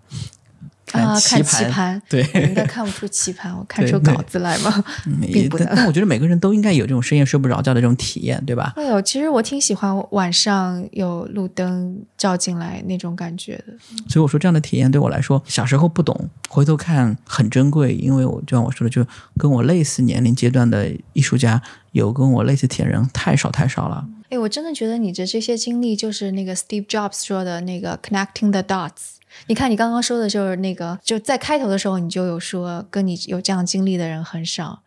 [0.94, 4.84] 啊，看棋盘，对，应该看不出棋盘，我看出稿子来吗？
[5.32, 5.68] 并不能。
[5.76, 8.74] 但我觉得每个人都应该有这种深夜睡不着觉的这种体验，对吧？
[8.76, 13.74] 会有，其实我挺喜欢晚上有路灯照进来那种感觉的。
[14.08, 19.06] 所以我说这样的体验对我来说，小时候不懂，回头看很珍贵，因为我就像我说的，就
[19.38, 21.62] 跟我类似年龄阶段的艺术家，
[21.92, 24.08] 有跟我类似体验人太少太少了。
[24.30, 29.18] 哎，我真的觉得你的这些经历，就是那个 Steve Jobs 说的那个 connecting the dots。
[29.48, 34.82] 你看，你刚刚说的就是那个，就在开头的时候，你就有说跟你有这样经历的人很少，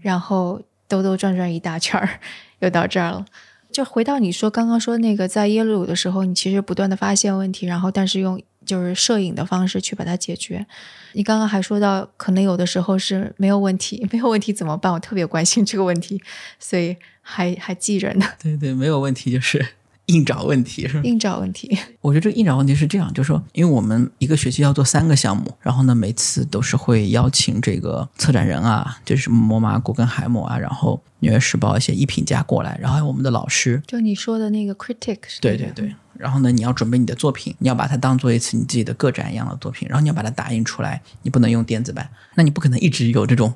[0.00, 2.20] 然后兜兜转转一大圈儿，
[2.60, 3.24] 又到这儿了。
[3.70, 10.66] 就回到你说刚刚说那个，在耶鲁的时候，你其实不断的发现问题，然后但是用就是摄影的方式去把它解决。
[11.12, 14.92] 你刚刚还说到，可能有的时候是没有问题，没有问题怎么办？
[14.92, 16.20] 我特别关心这个问题，
[16.58, 18.26] 所以还还记着呢。
[18.42, 19.64] 对对，没有问题就是。
[20.08, 21.00] 硬找问题是吧？
[21.04, 43.52] 硬找问题， 我觉得这个硬找问题是这样，就是说，因为我们一个学期要做三个项目，然后呢，每次都是会邀请这个策展人啊，就是什么摩马古根海姆啊，然后纽约时报一些艺评家过来，然后还有我们的老师，就你说的那个 critic，对对对，然后呢，你要准备你的作品，你要把它当做一次你自己的个展一样的作品，然后你要把它打印出来，你不能用电子版，那你不可能一直有这种。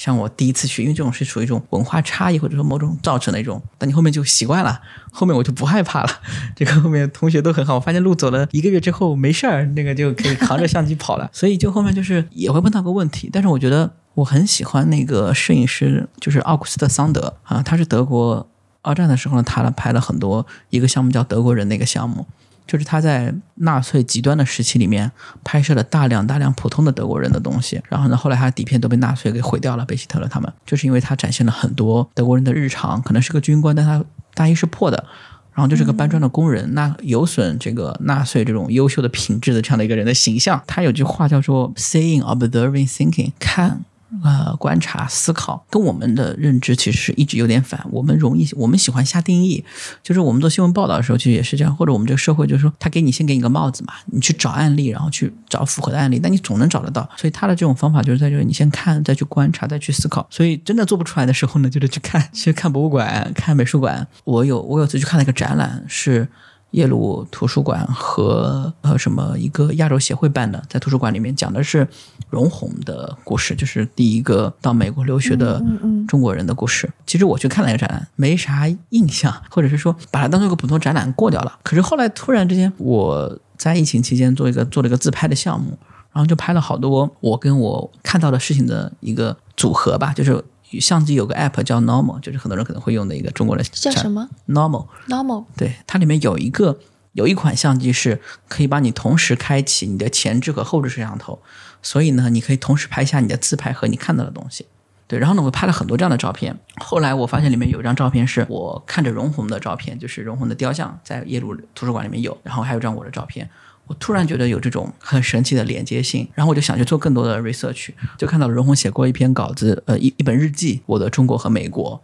[0.00, 4.80] 像我第一次去，因为这种是属于一种文化差异，或者说某种造成的一种，但你后面就习惯了，
[5.12, 6.08] 后面我就不害怕了。
[6.56, 11.28] 这个后面同学都很好，我发现路走了一个月之后没事儿，那个就可以扛着相机跑了。
[11.34, 18.48] 所以就后面就是也会碰到个问题，但是我觉得我很喜欢那个摄影师，就是奥古斯特·桑德啊，他是德国
[18.80, 22.26] 二战的时候呢，他拍了很多一个项目叫德国人那个项目。
[22.66, 25.10] 就是他在纳粹极端的时期里面
[25.42, 34.04] 拍摄了大量大量普通的德国人的东西，然后呢，后来他的底片都被纳粹给毁掉了，被希特勒他们，就是因为他展现了很多德国人的日常，可能是个军官，但他
[34.34, 35.04] 大衣是破的，
[35.52, 40.62] 然后就是个搬砖的工人，那有损这个纳粹这种优秀的品质的这样的一个人的形象。
[40.66, 43.84] 他有句话叫做 “seeing, observing, thinking”，看。
[44.24, 47.80] 呃，观察、思考，跟我们的认知其实是一直有点反。
[47.92, 49.64] 我们容易，我们喜欢下定义，
[50.02, 51.74] 就是我们做新闻报道的时候，其实也是这样。
[51.76, 57.08] 或者我们这个社会，就是说，他给你先给你个帽子嘛，你去找案例，然后去找符合的案例，那你总能找得到。
[57.16, 60.26] 所以他的这种方法就是在这里，你先看，再去观察，再去思考。
[60.28, 64.06] 所以真的做不出来的时候呢，就得去看， 去看博物馆、看美术馆。
[64.24, 66.28] 我有，我有次去看了一个展览，是。
[66.72, 71.86] 耶鲁图书馆和呃什么一个亚洲协会办的，在图书馆里面讲的是
[72.28, 75.62] 容闳的故事，就是第一个到美国留学的
[76.06, 76.88] 中国人的故事。
[77.06, 81.58] 其实我去看了一个展览，没啥印象，或者是说把它当做一个普通展览过掉了。
[81.64, 85.76] 可是后来突然之间，我在疫情期间做一个做了一个自拍的项目，
[86.12, 90.42] 然后就拍了好多我跟我看到的事情的一个组合吧，就是
[90.78, 96.78] 相机有个 app 叫 Normal，就是很多人可能会用的一个中国的叫什么 Normal Normal，对，它里面有一个
[97.12, 101.40] 有一款相机是可以帮你同时开启你的前置和后置摄像头，
[101.82, 104.66] 所以呢，你可以同时拍下你的自拍和你看到的东西。
[105.08, 106.56] 对，然后呢，我拍了很多这样的照片。
[106.76, 113.50] 后来我发现里面有一张照片是我看着容闳的照片，就是容闳的雕像在耶鲁图书馆里面有，然后还有张我的照片。
[113.90, 121.96] 我突然觉得有这种很神奇的连接性，然后我就想去做更多的 research，就看到了容闳写过一篇稿子，呃，一一本日记，《我的中国和美国》，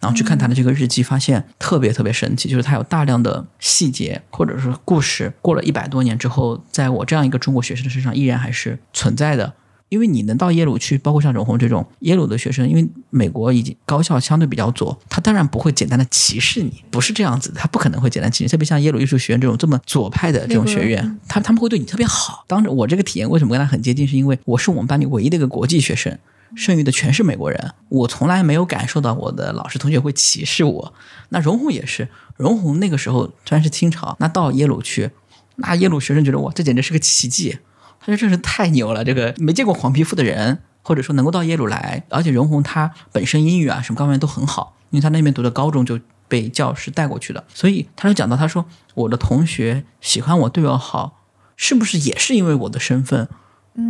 [0.00, 9.54] 然后去看他的这个日记，发现特别特别神奇，就是他有大量的细节或者是故事，过了一百多年之后，在我这样一个中国学生的身上依然还是存在的。
[9.90, 18.50] 因为你能到耶鲁去，包括像荣宏这种耶鲁的学生，因为美国已经高校相对比较左，他当然不会简单的歧视你，不是这样子，他不可能会简单歧视。
[18.50, 22.44] 特别像耶鲁艺术学院这种这么左派的这种学院，他他们会对你特别好。
[22.46, 26.16] 当着我这个体验为什么跟他很接近，是因为我是我们班里唯一的一个国际学生，
[26.54, 30.94] 剩余的全是美国人，我从来没有感受到我的老师同学会歧视我。
[31.30, 35.10] 那荣宏也是，荣宏那个时候虽然是清朝，那到耶鲁去，
[35.56, 37.58] 那耶鲁学生觉得哇，这简直是个奇迹。
[38.00, 51.20] 他说：“这是太牛了，这个没见过黄皮肤的人，或者说能够到耶鲁来，而且荣宏他本身英语啊什么各方面都很好，因为他那边读的高中就被教师带过去的，所以他就讲到，他说我的同学喜欢我对我好，
[51.56, 53.28] 是不是也是因为我的身份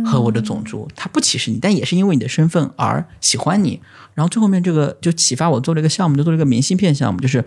[0.05, 0.89] 和我的种族？
[0.95, 3.81] 他不歧视你，但也是因为你的身份而喜欢你。
[4.13, 7.45] 然后最后面这个就启发我做了一个项目，就做了一个明信片项目，就是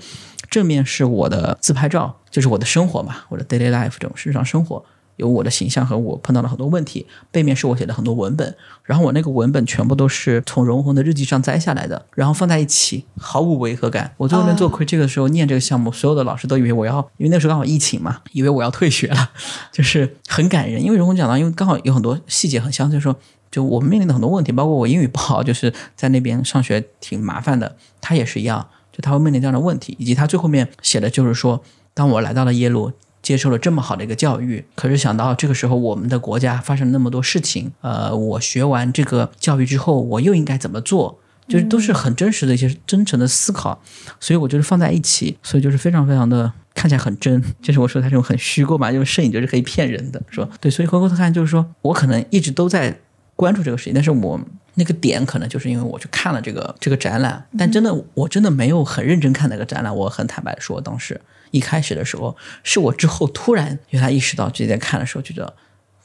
[0.48, 4.82] 正面是我的自拍照，就是我的生活嘛，我的 daily life 这种日常生活。”
[5.16, 14.12] 有我的形象和我碰到了很多问题，背面是我写的很多文本，然后我那个文本全部都是从荣宏的日记上摘下来的，然后放在一起，毫无违和感。
[14.16, 19.30] 我最后面做 critic 的时候念这个项目，所有的老师都以为我要，因为那时候刚好疫情嘛，以为我要退学了，
[19.70, 20.82] 就是很感人。
[20.82, 23.14] 因为荣宏讲到，因为刚好有很多细节很相似，说
[23.50, 31.62] 就我们面临的很多问题，包括我英语不好，就是在那边上学挺麻烦的，他也是一样，就他会面临这样的问题，以及他最后面写的就是说，
[31.94, 32.90] 当我来到了耶鲁。
[33.24, 41.18] 接受了这么好的一个教育，可是想到这个时候我们的国家发生那么多事情，呃，我学完这个教育之后，我又应该怎么做？
[41.46, 43.82] 就是都是很真实的一些真诚的思考，
[44.20, 47.42] 所以我觉得放在一起，所以就是非常非常的看起来很真。
[47.60, 50.70] 就是我说他这种很虚构嘛，因为摄影就是可以骗人的，说对。
[50.70, 52.98] 所以回过头看，就是说我可能一直都在
[53.36, 54.40] 关注这个事情，但是我
[54.74, 61.20] 那个点可能就是因为我去看了这个这个展览，但真的我真的没有很认真看那个展览，我很坦白说，当时。
[61.50, 65.54] 一开始的时候，是我之后突然原来意识到，自己在看的时候觉得，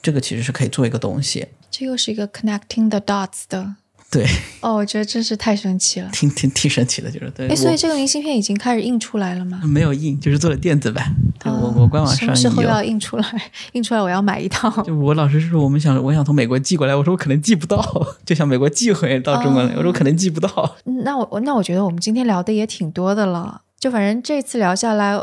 [0.00, 1.48] 这个其实是可以做一个东西。
[1.72, 3.74] 这又是一个 connecting the dots 的。
[4.10, 4.26] 对。
[4.60, 6.08] 哦，我觉得真是太神奇了。
[6.12, 7.48] 挺挺挺神奇的，就是对。
[7.48, 9.60] 哎，所以这个明信片已经开始印出来了吗？
[9.64, 11.14] 没有印，就是做了电子版。
[11.38, 13.24] 对我我官网上什么时候要印出来？
[13.72, 14.82] 印出来我要买一套。
[14.82, 17.80] 就我老师说，我们想我想从美国寄过来，我说我可能寄不到，
[18.26, 20.76] 就想美国寄回到中国来，我说可能寄不到。
[21.04, 25.18] 那我那我觉得我们今天聊的也挺多的了，就反正这次聊下来。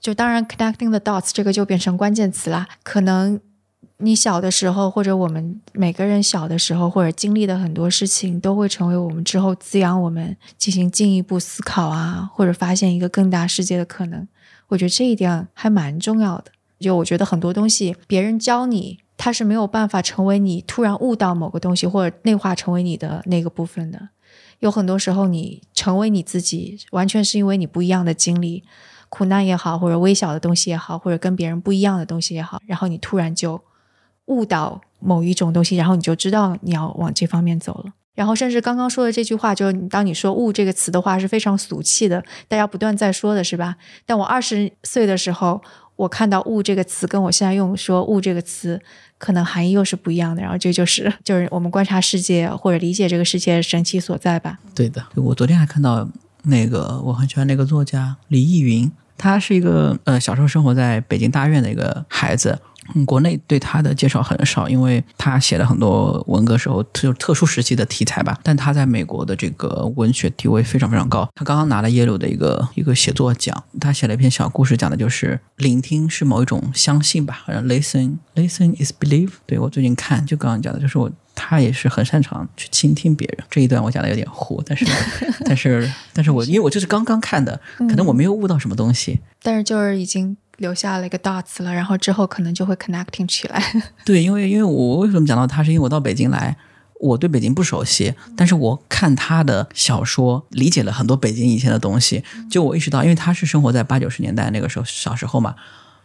[0.00, 2.66] 就当然，connecting the dots 这个就变成关键词啦。
[2.82, 3.38] 可能
[3.98, 14.28] 你小的时候，或者我们每个人小的时候，或者经历的很多事情，都会成为我们之后滋养我们进行进一步思考啊，或者发现一个更大世界的可能。
[14.68, 16.52] 我觉得这一点还蛮重要的。
[16.78, 24.10] 就我觉得很多东西，别人教你，他是没有办法成为你突然悟到某个东西，或者内化成为你的那个部分的。
[24.58, 28.62] 有很多时候，你成为你自己，完全是因为你不一样的经历。
[29.08, 33.58] 苦难也好，或者微小的东西也好，或者跟别人不一样的东西也好，然后你突然就
[34.26, 37.92] 误导某一种东西，然后你就知道你要往这方面走了。
[38.14, 43.76] 然后甚至刚刚说的这句话，就是当你说“悟”这个词的话，是非常俗气的，大家不断在说的是吧？
[44.06, 45.60] 但我二十岁的时候，
[45.96, 48.80] 我看到“悟”这个词，跟我现在用说“悟”这个词，
[49.18, 50.40] 可能含义又是不一样的。
[50.40, 54.58] 然后这就是就是我们观察世界或者理解这个世界神奇所在吧？
[54.74, 56.08] 对的，我昨天还看到。
[56.48, 62.56] 那个我很喜欢那个作家李易云，他是一个呃小时候生活在北京大院的一个孩子。
[62.94, 68.38] 嗯，国内对他的介绍很少，因为他写了很多文革时候特特殊时期的题材吧。
[68.42, 71.28] 但他在美国的这个文学地位非常非常高。
[71.34, 79.30] 他刚刚拿了耶鲁的一个一个写作奖，他写了一篇小故事，讲的就是聆听是某一种相信吧，好像 listen listen is believe。
[79.46, 83.46] 对我最近看就刚刚讲的，就是我他也是很擅长去倾听别人。
[83.50, 84.86] 这一段我讲的有点糊，但是
[85.44, 90.36] 但是但是我因为我就是刚刚看的，可能我没有悟到什么东西，但是就是已经。
[90.58, 93.62] 留下了一个 dots 了，然后之后可能就会 connecting 起来。
[94.04, 96.56] 对，因为因为我为什么讲到他，是因为我到北京来，
[97.00, 102.24] 我对北京不熟悉，但是我看他的小说，理解了很多北京以前的东西。
[102.50, 105.54] 就我意识到，因为他是生活在八九十年代那个时候，小时候嘛，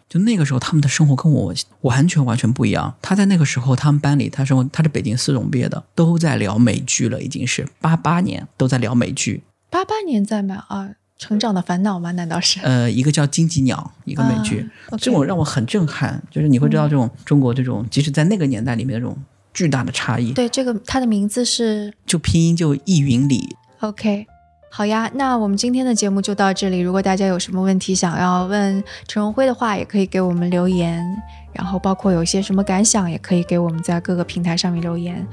[0.10, 2.94] 就那个时候他们的生活跟我完全完全不一样。
[3.02, 9.44] 他在那个时候，他们班里他生活，他是北京四中毕业的，都在聊美剧了，已经是八八年都在聊美剧。
[9.70, 10.66] 八八年在吗？
[10.68, 10.90] 啊，
[11.22, 12.12] 成长的烦恼吗？
[12.14, 12.60] 难道是？
[12.62, 14.68] 呃，一个叫《荆棘鸟》，一个美剧，
[14.98, 16.20] 这种让我很震撼。
[16.32, 19.16] 就是你会知道，这种中国这种，即使在那个年代里面的这种。
[19.54, 20.32] 巨大的差异。
[20.32, 23.54] 对，这个它的名字是，就拼音就易云里。
[23.82, 24.26] OK，
[24.72, 26.80] 好呀，那我们今天的节目就到这里。
[26.80, 31.06] 如果大家有什么问题想要问陈荣辉的话，也可以给我们留言。
[31.52, 35.28] 然后包括有一些什么感想，也可以给我们在各个平台上面留言。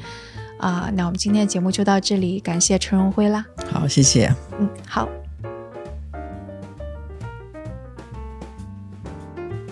[0.58, 3.46] 啊，那我们今天的节目就到这里，感谢陈荣辉啦。
[3.70, 4.34] 好，谢谢。
[4.58, 5.08] 嗯，好。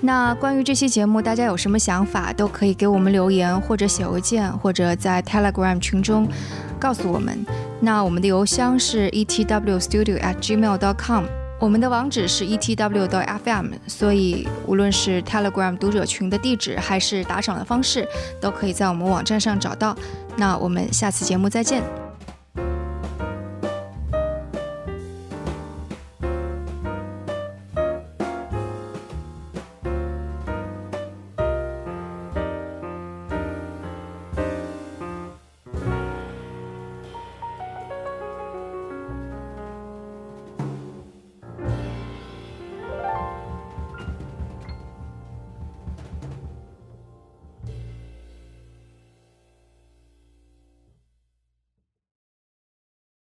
[0.03, 6.28] 那关于这期节目，大家有什么想法，都可以给我们留言，或者写邮件，或者在 Telegram 群中
[6.78, 7.44] 告诉我们。
[7.80, 11.24] 那我们的邮箱是 etwstudio@gmail.com，
[11.59, 13.72] 我们的网址是 etw.fm。
[13.86, 18.07] 所以无论是 Telegram 读者群的地址，还是打赏的方式，
[18.40, 19.97] 都可以在我们网站上找到。
[20.36, 22.05] 那我们下次节目再见。